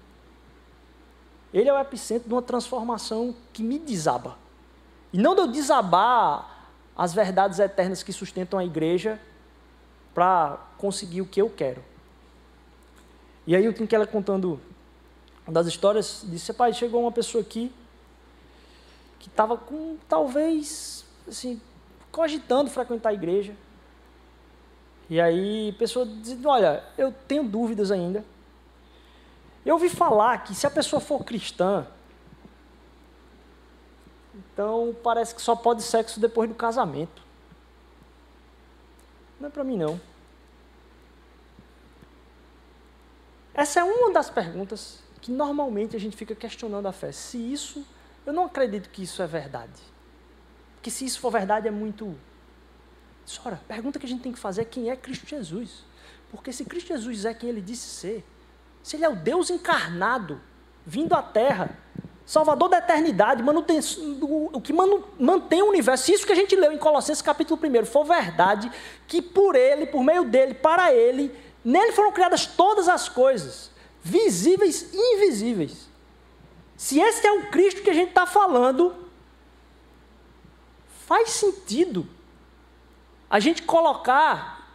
Ele 1.52 1.68
é 1.68 1.72
o 1.72 1.78
epicentro 1.78 2.28
de 2.28 2.34
uma 2.34 2.42
transformação 2.42 3.34
que 3.52 3.62
me 3.62 3.78
desaba. 3.78 4.36
E 5.12 5.18
não 5.18 5.34
de 5.36 5.42
eu 5.42 5.46
desabar 5.46 6.68
as 6.96 7.14
verdades 7.14 7.60
eternas 7.60 8.02
que 8.02 8.12
sustentam 8.12 8.58
a 8.58 8.64
igreja 8.64 9.20
para 10.12 10.58
conseguir 10.76 11.20
o 11.20 11.26
que 11.26 11.40
eu 11.40 11.48
quero. 11.48 11.93
E 13.46 13.54
aí 13.54 13.68
o 13.68 13.72
Tim 13.72 13.86
Keller 13.86 14.08
contando 14.08 14.60
das 15.46 15.66
histórias, 15.66 16.24
disse, 16.24 16.52
pai, 16.52 16.72
chegou 16.72 17.02
uma 17.02 17.12
pessoa 17.12 17.42
aqui 17.42 17.72
que 19.18 19.28
estava 19.28 19.56
com, 19.56 19.96
talvez, 20.08 21.04
assim, 21.28 21.60
cogitando 22.10 22.70
frequentar 22.70 23.10
a 23.10 23.14
igreja. 23.14 23.54
E 25.08 25.20
aí 25.20 25.70
a 25.74 25.78
pessoa 25.78 26.06
dizendo, 26.06 26.48
olha, 26.48 26.82
eu 26.96 27.12
tenho 27.26 27.44
dúvidas 27.44 27.90
ainda, 27.90 28.24
eu 29.64 29.74
ouvi 29.74 29.88
falar 29.88 30.38
que 30.44 30.54
se 30.54 30.66
a 30.66 30.70
pessoa 30.70 31.00
for 31.00 31.24
cristã, 31.24 31.86
Então 34.52 34.94
parece 35.02 35.34
que 35.34 35.42
só 35.42 35.54
pode 35.54 35.82
sexo 35.82 36.20
depois 36.20 36.48
do 36.48 36.54
casamento. 36.54 37.22
Não 39.40 39.48
é 39.48 39.50
para 39.50 39.64
mim 39.64 39.76
não. 39.76 40.00
Essa 43.54 43.80
é 43.80 43.84
uma 43.84 44.12
das 44.12 44.28
perguntas 44.28 44.98
que 45.20 45.30
normalmente 45.30 45.94
a 45.96 46.00
gente 46.00 46.16
fica 46.16 46.34
questionando 46.34 46.86
a 46.86 46.92
fé. 46.92 47.12
Se 47.12 47.38
isso, 47.38 47.86
eu 48.26 48.32
não 48.32 48.46
acredito 48.46 48.90
que 48.90 49.02
isso 49.02 49.22
é 49.22 49.26
verdade. 49.26 49.80
Porque 50.74 50.90
se 50.90 51.04
isso 51.04 51.20
for 51.20 51.30
verdade 51.30 51.68
é 51.68 51.70
muito. 51.70 52.14
Ora, 53.44 53.54
a 53.54 53.68
pergunta 53.68 53.98
que 53.98 54.04
a 54.04 54.08
gente 54.08 54.22
tem 54.22 54.32
que 54.32 54.38
fazer 54.38 54.62
é 54.62 54.64
quem 54.64 54.90
é 54.90 54.96
Cristo 54.96 55.26
Jesus. 55.26 55.84
Porque 56.30 56.52
se 56.52 56.64
Cristo 56.64 56.88
Jesus 56.88 57.24
é 57.24 57.32
quem 57.32 57.48
ele 57.48 57.62
disse 57.62 57.88
ser, 57.88 58.24
se 58.82 58.96
ele 58.96 59.04
é 59.04 59.08
o 59.08 59.16
Deus 59.16 59.48
encarnado, 59.48 60.40
vindo 60.84 61.14
à 61.14 61.22
terra, 61.22 61.78
Salvador 62.26 62.68
da 62.70 62.78
eternidade, 62.78 63.42
o 63.42 64.60
que 64.60 64.72
mantém 64.72 65.62
o 65.62 65.68
universo. 65.68 66.04
Se 66.04 66.12
isso 66.12 66.26
que 66.26 66.32
a 66.32 66.36
gente 66.36 66.56
leu 66.56 66.72
em 66.72 66.78
Colossenses 66.78 67.22
capítulo 67.22 67.60
1 67.62 67.84
for 67.84 68.04
verdade, 68.04 68.70
que 69.06 69.22
por 69.22 69.54
ele, 69.54 69.86
por 69.86 70.02
meio 70.02 70.24
dele, 70.24 70.54
para 70.54 70.92
ele, 70.92 71.34
nele 71.64 71.92
foram 71.92 72.12
criadas 72.12 72.46
todas 72.46 72.88
as 72.88 73.08
coisas, 73.08 73.70
visíveis 74.02 74.88
e 74.92 75.16
invisíveis. 75.16 75.88
Se 76.76 77.00
esse 77.00 77.26
é 77.26 77.32
o 77.32 77.50
Cristo 77.50 77.82
que 77.82 77.90
a 77.90 77.94
gente 77.94 78.10
está 78.10 78.26
falando, 78.26 78.94
faz 81.06 81.30
sentido 81.30 82.06
a 83.30 83.40
gente 83.40 83.62
colocar 83.62 84.70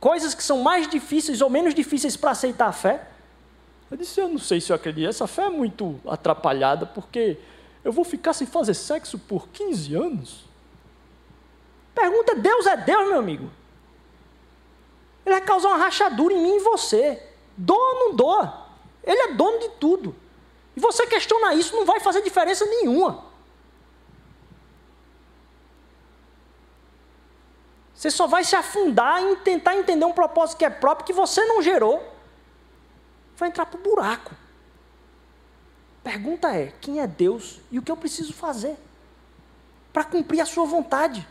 coisas 0.00 0.34
que 0.34 0.42
são 0.42 0.62
mais 0.62 0.88
difíceis 0.88 1.40
ou 1.40 1.48
menos 1.48 1.74
difíceis 1.74 2.16
para 2.16 2.32
aceitar 2.32 2.66
a 2.66 2.72
fé 2.72 3.08
eu 3.94 3.96
disse: 3.96 4.20
Eu 4.20 4.28
não 4.28 4.38
sei 4.38 4.60
se 4.60 4.72
eu 4.72 4.76
acredito. 4.76 5.08
Essa 5.08 5.26
fé 5.28 5.44
é 5.44 5.50
muito 5.50 6.00
atrapalhada, 6.04 6.84
porque 6.84 7.38
eu 7.84 7.92
vou 7.92 8.04
ficar 8.04 8.32
sem 8.32 8.44
fazer 8.44 8.74
sexo 8.74 9.18
por 9.18 9.48
15 9.48 9.94
anos? 9.94 10.44
Pergunta: 11.94 12.34
Deus 12.34 12.66
é 12.66 12.76
Deus, 12.76 13.08
meu 13.08 13.18
amigo? 13.18 13.50
Ele 15.24 15.34
vai 15.34 15.40
causar 15.40 15.68
uma 15.68 15.78
rachadura 15.78 16.34
em 16.34 16.42
mim 16.42 16.56
e 16.56 16.60
você. 16.60 17.22
Doa 17.56 17.78
ou 17.78 17.98
não 18.00 18.16
doa? 18.16 18.66
Ele 19.02 19.20
é 19.20 19.32
dono 19.32 19.58
de 19.58 19.68
tudo. 19.80 20.14
E 20.76 20.80
você 20.80 21.06
questiona 21.06 21.54
isso, 21.54 21.74
não 21.76 21.84
vai 21.84 22.00
fazer 22.00 22.20
diferença 22.22 22.64
nenhuma. 22.66 23.24
Você 27.94 28.10
só 28.10 28.26
vai 28.26 28.44
se 28.44 28.56
afundar 28.56 29.22
em 29.22 29.36
tentar 29.36 29.76
entender 29.76 30.04
um 30.04 30.12
propósito 30.12 30.58
que 30.58 30.64
é 30.64 30.70
próprio 30.70 31.06
que 31.06 31.12
você 31.12 31.44
não 31.46 31.62
gerou 31.62 32.14
vai 33.36 33.48
entrar 33.48 33.66
para 33.66 33.78
o 33.78 33.82
buraco. 33.82 34.34
Pergunta 36.02 36.54
é: 36.54 36.72
quem 36.80 37.00
é 37.00 37.06
Deus 37.06 37.60
e 37.70 37.78
o 37.78 37.82
que 37.82 37.90
eu 37.90 37.96
preciso 37.96 38.32
fazer 38.32 38.76
para 39.92 40.04
cumprir 40.04 40.40
a 40.40 40.46
sua 40.46 40.66
vontade? 40.66 41.26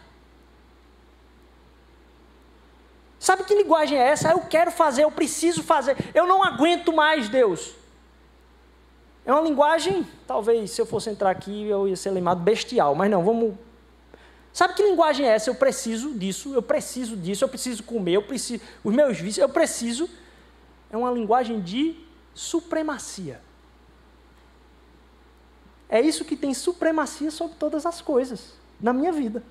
Sabe 3.24 3.46
que 3.46 3.56
linguagem 3.56 3.98
é 3.98 4.10
essa? 4.10 4.32
Eu 4.32 4.42
quero 4.42 4.70
fazer, 4.70 5.06
eu 5.06 5.10
preciso 5.10 5.64
fazer, 5.64 5.96
eu 6.14 6.28
não 6.28 6.44
aguento 6.44 6.92
mais, 6.92 7.30
Deus. 7.30 7.74
É 9.26 9.32
uma 9.32 9.40
linguagem, 9.40 10.06
talvez 10.28 10.72
se 10.72 10.82
eu 10.82 10.86
fosse 10.86 11.10
entrar 11.10 11.30
aqui 11.30 11.70
eu 11.70 11.88
ia 11.88 11.96
ser 11.96 12.12
lembrado 12.12 12.42
bestial, 12.42 12.94
mas 12.96 13.10
não, 13.10 13.24
vamos. 13.24 13.56
Sabe 14.52 14.74
que 14.74 14.84
linguagem 14.84 15.26
é 15.26 15.36
essa? 15.36 15.50
Eu 15.50 15.56
preciso 15.56 16.14
disso, 16.14 16.54
eu 16.54 16.62
preciso 16.62 17.16
disso, 17.16 17.46
eu 17.46 17.48
preciso 17.48 17.82
comer, 17.84 18.16
eu 18.16 18.24
preciso, 18.24 18.62
os 18.84 18.94
meus 18.94 19.18
vícios, 19.18 19.38
eu 19.38 19.48
preciso 19.48 20.10
é 20.92 20.98
uma 20.98 21.10
linguagem 21.10 21.62
de 21.62 21.96
supremacia. 22.34 23.40
É 25.88 26.02
isso 26.02 26.26
que 26.26 26.36
tem 26.36 26.54
supremacia 26.54 27.32
sobre 27.32 27.56
todas 27.56 27.86
as 27.86 28.02
coisas 28.02 28.52
na 28.82 28.92
minha 28.92 29.14
vida. 29.14 29.42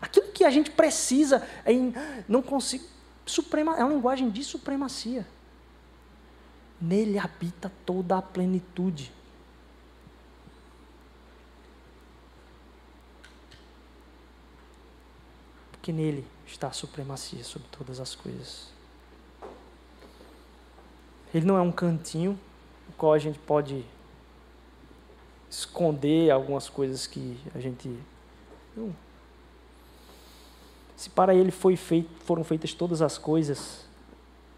Aquilo 0.00 0.32
que 0.32 0.44
a 0.44 0.50
gente 0.50 0.70
precisa, 0.70 1.46
em, 1.66 1.92
não 2.28 2.40
consigo. 2.40 2.84
Suprema, 3.26 3.76
é 3.76 3.84
uma 3.84 3.92
linguagem 3.92 4.30
de 4.30 4.42
supremacia. 4.42 5.26
Nele 6.80 7.18
habita 7.18 7.70
toda 7.84 8.16
a 8.16 8.22
plenitude. 8.22 9.12
Porque 15.70 15.92
nele 15.92 16.26
está 16.46 16.68
a 16.68 16.72
supremacia 16.72 17.44
sobre 17.44 17.68
todas 17.68 18.00
as 18.00 18.14
coisas. 18.14 18.68
Ele 21.32 21.46
não 21.46 21.56
é 21.56 21.60
um 21.60 21.70
cantinho 21.70 22.38
no 22.88 22.94
qual 22.94 23.12
a 23.12 23.18
gente 23.18 23.38
pode 23.38 23.84
esconder 25.48 26.30
algumas 26.30 26.68
coisas 26.68 27.06
que 27.06 27.38
a 27.54 27.60
gente. 27.60 27.88
Não. 28.76 28.94
Se 31.00 31.08
para 31.08 31.34
ele 31.34 31.50
feito, 31.50 32.10
foram 32.26 32.44
feitas 32.44 32.74
todas 32.74 33.00
as 33.00 33.16
coisas, 33.16 33.86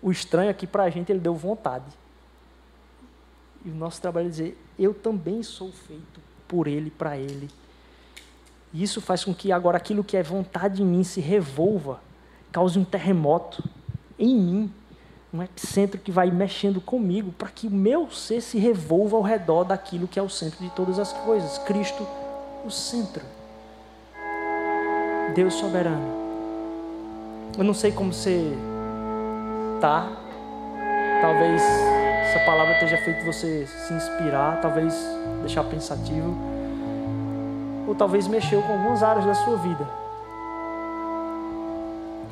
o 0.02 0.10
estranho 0.10 0.50
é 0.50 0.52
que 0.52 0.66
para 0.66 0.82
a 0.82 0.90
gente 0.90 1.12
ele 1.12 1.20
deu 1.20 1.36
vontade. 1.36 1.84
E 3.64 3.70
o 3.70 3.74
nosso 3.76 4.02
trabalho 4.02 4.26
é 4.26 4.30
dizer: 4.30 4.64
eu 4.76 4.92
também 4.92 5.44
sou 5.44 5.70
feito 5.70 6.20
por 6.48 6.66
ele, 6.66 6.90
para 6.90 7.16
ele. 7.16 7.48
E 8.72 8.82
isso 8.82 9.00
faz 9.00 9.22
com 9.22 9.32
que 9.32 9.52
agora 9.52 9.76
aquilo 9.76 10.02
que 10.02 10.16
é 10.16 10.22
vontade 10.24 10.82
em 10.82 10.84
mim 10.84 11.04
se 11.04 11.20
revolva, 11.20 12.00
cause 12.50 12.76
um 12.76 12.84
terremoto 12.84 13.62
em 14.18 14.34
mim 14.34 14.74
um 15.32 15.42
epicentro 15.44 15.98
que 15.98 16.10
vai 16.10 16.28
mexendo 16.32 16.80
comigo 16.80 17.30
para 17.30 17.50
que 17.50 17.68
o 17.68 17.70
meu 17.70 18.10
ser 18.10 18.40
se 18.40 18.58
revolva 18.58 19.16
ao 19.16 19.22
redor 19.22 19.62
daquilo 19.62 20.08
que 20.08 20.18
é 20.18 20.22
o 20.22 20.28
centro 20.28 20.58
de 20.58 20.70
todas 20.70 20.98
as 20.98 21.12
coisas. 21.12 21.56
Cristo, 21.58 22.04
o 22.64 22.70
centro. 22.70 23.22
Deus 25.34 25.54
soberano. 25.54 26.21
Eu 27.56 27.64
não 27.64 27.74
sei 27.74 27.92
como 27.92 28.12
você 28.12 28.56
tá. 29.80 30.08
Talvez 31.20 31.62
essa 32.24 32.40
palavra 32.46 32.74
tenha 32.78 32.96
feito 33.04 33.24
você 33.26 33.66
se 33.66 33.92
inspirar, 33.92 34.60
talvez 34.60 34.94
deixar 35.40 35.62
pensativo, 35.64 36.34
ou 37.86 37.94
talvez 37.94 38.26
mexeu 38.26 38.62
com 38.62 38.72
algumas 38.72 39.02
áreas 39.02 39.26
da 39.26 39.34
sua 39.34 39.56
vida. 39.58 39.86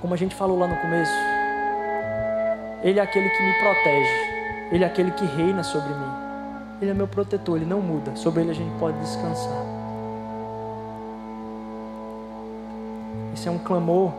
Como 0.00 0.14
a 0.14 0.16
gente 0.16 0.34
falou 0.34 0.58
lá 0.58 0.66
no 0.66 0.76
começo, 0.76 1.12
ele 2.82 2.98
é 2.98 3.02
aquele 3.02 3.28
que 3.28 3.42
me 3.42 3.52
protege. 3.60 4.30
Ele 4.72 4.84
é 4.84 4.86
aquele 4.86 5.10
que 5.10 5.26
reina 5.26 5.62
sobre 5.62 5.92
mim. 5.92 6.12
Ele 6.80 6.92
é 6.92 6.94
meu 6.94 7.06
protetor, 7.06 7.56
ele 7.56 7.66
não 7.66 7.80
muda. 7.80 8.16
Sobre 8.16 8.40
ele 8.40 8.52
a 8.52 8.54
gente 8.54 8.72
pode 8.78 8.98
descansar. 9.00 9.66
Esse 13.34 13.48
é 13.48 13.50
um 13.50 13.58
clamor 13.58 14.12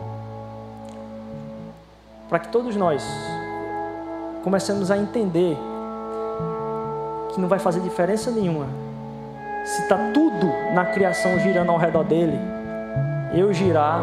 para 2.32 2.38
que 2.38 2.48
todos 2.48 2.74
nós 2.76 3.06
comecemos 4.42 4.90
a 4.90 4.96
entender 4.96 5.54
que 7.30 7.38
não 7.38 7.46
vai 7.46 7.58
fazer 7.58 7.80
diferença 7.80 8.30
nenhuma 8.30 8.64
se 9.66 9.82
está 9.82 9.98
tudo 10.14 10.50
na 10.72 10.86
criação 10.86 11.38
girando 11.40 11.70
ao 11.70 11.76
redor 11.76 12.04
dele, 12.04 12.38
eu 13.34 13.52
girar 13.52 14.00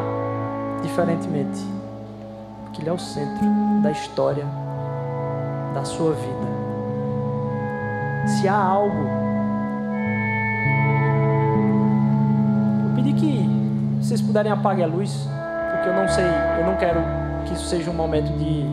diferentemente, 0.83 1.59
porque 2.65 2.83
ele 2.83 2.91
é 2.91 2.93
o 2.93 2.99
centro 2.99 3.47
da 3.81 3.89
história 3.89 4.45
da 5.73 5.83
sua 5.83 6.13
vida. 6.13 6.47
Se 8.27 8.47
há 8.47 8.55
algo, 8.55 9.07
eu 12.85 12.95
pedi 12.95 13.13
que 13.13 13.49
vocês 13.99 14.21
puderem 14.21 14.51
apagar 14.51 14.87
a 14.87 14.93
luz, 14.93 15.27
porque 15.71 15.89
eu 15.89 15.95
não 15.95 16.07
sei, 16.07 16.25
eu 16.59 16.67
não 16.67 16.75
quero 16.77 17.18
que 17.45 17.53
isso 17.53 17.65
seja 17.65 17.89
um 17.89 17.93
momento 17.93 18.31
de, 18.37 18.65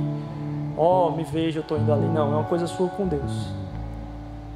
ó, 0.77 1.09
oh, 1.09 1.11
me 1.13 1.25
veja, 1.25 1.59
eu 1.59 1.63
estou 1.63 1.79
indo 1.79 1.93
ali. 1.93 2.07
Não, 2.07 2.33
é 2.33 2.37
uma 2.37 2.45
coisa 2.45 2.67
sua 2.67 2.89
com 2.89 3.07
Deus. 3.07 3.49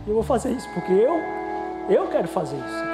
E 0.07 0.11
eu 0.11 0.15
vou 0.15 0.23
fazer 0.23 0.51
isso 0.51 0.69
porque 0.75 0.93
eu, 0.93 1.15
eu 1.89 2.07
quero 2.09 2.29
fazer 2.29 2.57
isso. 2.57 2.85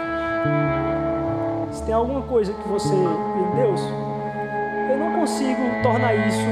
Se 1.72 1.82
tem 1.84 1.94
alguma 1.94 2.22
coisa 2.22 2.52
que 2.52 2.68
você, 2.68 2.94
Deus, 3.54 3.80
eu 4.90 4.98
não 4.98 5.20
consigo 5.20 5.60
tornar 5.82 6.14
isso 6.14 6.46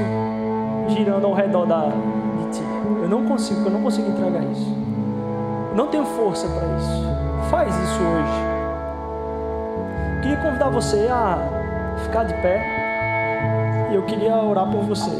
girando 0.89 1.25
ao 1.25 1.33
redor 1.33 1.65
da, 1.65 1.87
de 1.87 2.57
ti. 2.57 2.63
Eu 3.01 3.09
não 3.09 3.25
consigo, 3.25 3.65
eu 3.65 3.71
não 3.71 3.81
consigo 3.81 4.09
entregar 4.09 4.43
isso. 4.43 4.75
não 5.75 5.87
tenho 5.87 6.05
força 6.05 6.47
para 6.47 6.67
isso. 6.77 7.49
Faz 7.49 7.75
isso 7.75 7.99
hoje. 8.01 8.45
queria 10.21 10.37
convidar 10.37 10.69
você 10.69 11.07
a 11.09 11.37
ficar 12.03 12.23
de 12.23 12.33
pé. 12.35 12.84
E 13.91 13.95
eu 13.95 14.05
queria 14.05 14.35
orar 14.35 14.69
por 14.71 14.83
você. 14.83 15.11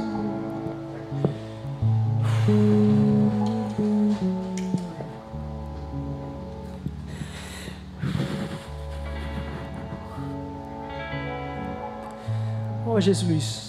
Oh, 12.87 13.01
Jesus. 13.01 13.65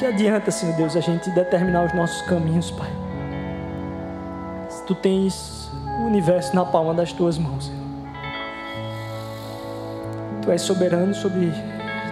que 0.00 0.06
adianta, 0.06 0.50
Senhor 0.50 0.74
Deus, 0.76 0.96
a 0.96 1.00
gente 1.00 1.28
determinar 1.30 1.84
os 1.84 1.92
nossos 1.92 2.22
caminhos, 2.22 2.70
Pai? 2.70 2.90
Se 4.70 4.82
Tu 4.86 4.94
tens 4.94 5.70
o 6.00 6.06
universo 6.06 6.56
na 6.56 6.64
palma 6.64 6.94
das 6.94 7.12
tuas 7.12 7.36
mãos, 7.36 7.66
Senhor. 7.66 7.79
Tu 10.42 10.50
és 10.50 10.62
soberano 10.62 11.14
sobre 11.14 11.52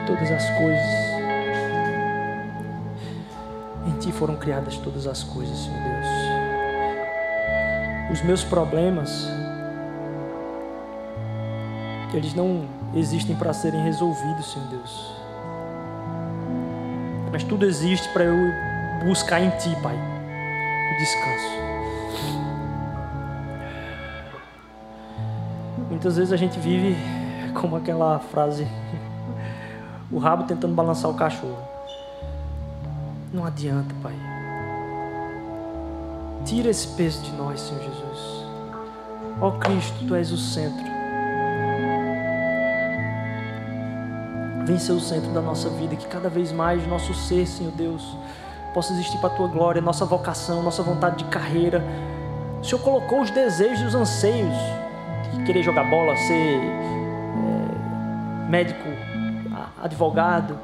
todas 0.06 0.30
as 0.30 0.48
coisas. 0.50 1.08
Em 3.86 3.98
Ti 3.98 4.12
foram 4.12 4.36
criadas 4.36 4.76
todas 4.76 5.06
as 5.06 5.24
coisas, 5.24 5.56
Senhor 5.58 5.82
Deus. 5.82 6.06
Os 8.12 8.22
meus 8.22 8.44
problemas, 8.44 9.26
eles 12.12 12.34
não 12.34 12.66
existem 12.94 13.34
para 13.36 13.52
serem 13.52 13.82
resolvidos, 13.82 14.52
Senhor 14.52 14.68
Deus. 14.68 15.12
Mas 17.32 17.44
tudo 17.44 17.64
existe 17.64 18.08
para 18.10 18.24
eu 18.24 18.36
buscar 19.06 19.40
em 19.40 19.50
Ti, 19.50 19.74
Pai, 19.82 19.96
o 19.96 20.98
descanso. 20.98 21.68
Muitas 25.88 26.16
vezes 26.16 26.32
a 26.32 26.36
gente 26.36 26.58
vive 26.58 26.94
como 27.60 27.76
aquela 27.76 28.18
frase: 28.18 28.66
o 30.10 30.18
rabo 30.18 30.44
tentando 30.44 30.74
balançar 30.74 31.10
o 31.10 31.14
cachorro. 31.14 31.58
Não 33.32 33.44
adianta, 33.44 33.94
Pai. 34.02 34.14
Tira 36.44 36.70
esse 36.70 36.88
peso 36.88 37.22
de 37.22 37.32
nós, 37.32 37.60
Senhor 37.60 37.82
Jesus. 37.82 38.46
Ó 39.40 39.50
Cristo, 39.52 40.06
Tu 40.06 40.14
és 40.14 40.32
o 40.32 40.38
centro. 40.38 40.88
Vem 44.64 44.78
ser 44.78 44.92
o 44.92 45.00
centro 45.00 45.30
da 45.32 45.40
nossa 45.40 45.68
vida, 45.70 45.96
que 45.96 46.06
cada 46.06 46.28
vez 46.28 46.52
mais 46.52 46.86
nosso 46.86 47.14
ser, 47.14 47.46
Senhor 47.46 47.72
Deus, 47.72 48.16
possa 48.74 48.92
existir 48.92 49.18
para 49.18 49.28
a 49.28 49.36
Tua 49.36 49.48
glória, 49.48 49.80
nossa 49.80 50.04
vocação, 50.04 50.62
nossa 50.62 50.82
vontade 50.82 51.24
de 51.24 51.24
carreira. 51.24 51.82
O 52.60 52.64
Senhor 52.64 52.80
colocou 52.82 53.20
os 53.20 53.30
desejos 53.30 53.80
e 53.80 53.84
os 53.86 53.94
anseios 53.94 54.56
de 55.32 55.44
querer 55.44 55.62
jogar 55.62 55.84
bola, 55.84 56.16
ser 56.16 56.60
médico, 58.48 58.88
advogado, 59.82 60.58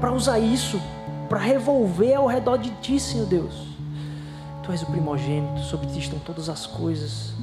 para 0.00 0.12
usar 0.12 0.38
isso, 0.38 0.80
para 1.28 1.38
revolver 1.38 2.16
ao 2.16 2.26
redor 2.26 2.58
de 2.58 2.70
Ti, 2.80 2.98
Senhor 2.98 3.26
Deus. 3.26 3.68
Tu 4.62 4.72
és 4.72 4.82
o 4.82 4.86
primogênito, 4.86 5.60
sobre 5.60 5.86
Ti 5.88 5.98
estão 5.98 6.18
todas 6.20 6.48
as 6.48 6.66
coisas. 6.66 7.34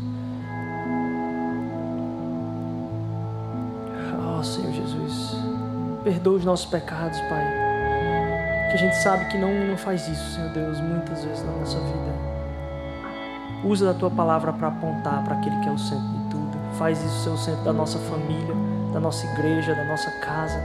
Oh, 4.40 4.44
Senhor 4.44 4.72
Jesus, 4.74 5.36
perdoa 6.04 6.38
os 6.38 6.46
nossos 6.46 6.66
pecados, 6.66 7.20
Pai. 7.22 7.62
Que 8.70 8.76
a 8.76 8.78
gente 8.78 8.96
sabe 8.96 9.26
que 9.26 9.38
não, 9.38 9.54
não 9.68 9.78
faz 9.78 10.08
isso, 10.08 10.36
Senhor 10.36 10.50
Deus, 10.50 10.80
muitas 10.80 11.24
vezes 11.24 11.46
na 11.46 11.52
nossa 11.52 11.78
vida. 11.78 12.12
Usa 13.64 13.94
da 13.94 14.00
tua 14.00 14.10
palavra 14.10 14.52
para 14.52 14.70
apontar 14.70 15.24
para 15.24 15.36
aquele 15.36 15.60
que 15.60 15.70
é 15.70 15.72
o 15.72 15.78
centro 15.78 16.08
de 16.08 16.30
tudo. 16.32 16.58
Faz 16.80 17.04
isso 17.04 17.24
ser 17.24 17.30
o 17.30 17.38
centro 17.38 17.64
da 17.64 17.74
nossa 17.74 18.00
família, 18.00 18.56
da 18.92 19.00
nossa 19.00 19.26
igreja, 19.26 19.74
da 19.74 19.84
nossa 19.84 20.12
casa, 20.20 20.60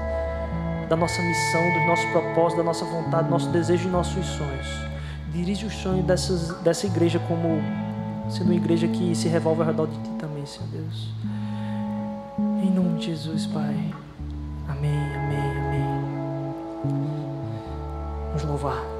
da 0.88 0.96
nossa 0.96 1.20
missão, 1.22 1.72
dos 1.72 1.86
nossos 1.86 2.04
propósitos, 2.10 2.56
da 2.56 2.62
nossa 2.62 2.84
vontade, 2.84 3.24
do 3.24 3.30
nosso 3.30 3.48
desejo 3.50 3.88
e 3.88 3.90
nossos 3.90 4.26
sonhos. 4.26 4.66
Dirige 5.32 5.66
os 5.66 5.74
sonhos 5.74 6.04
dessas, 6.04 6.50
dessa 6.62 6.86
igreja 6.86 7.18
como 7.20 7.60
sendo 8.28 8.46
uma 8.46 8.54
igreja 8.54 8.88
que 8.88 9.14
se 9.14 9.28
revolve 9.28 9.60
ao 9.60 9.66
redor 9.66 9.86
de 9.86 9.96
ti 9.98 10.10
também, 10.18 10.44
Senhor 10.46 10.68
Deus. 10.68 11.08
Em 12.38 12.70
nome 12.70 12.98
de 12.98 13.06
Jesus, 13.06 13.46
Pai. 13.46 13.94
Amém, 14.68 15.14
amém, 15.14 15.58
amém. 15.58 16.54
Vamos 18.28 18.44
louvar. 18.44 18.95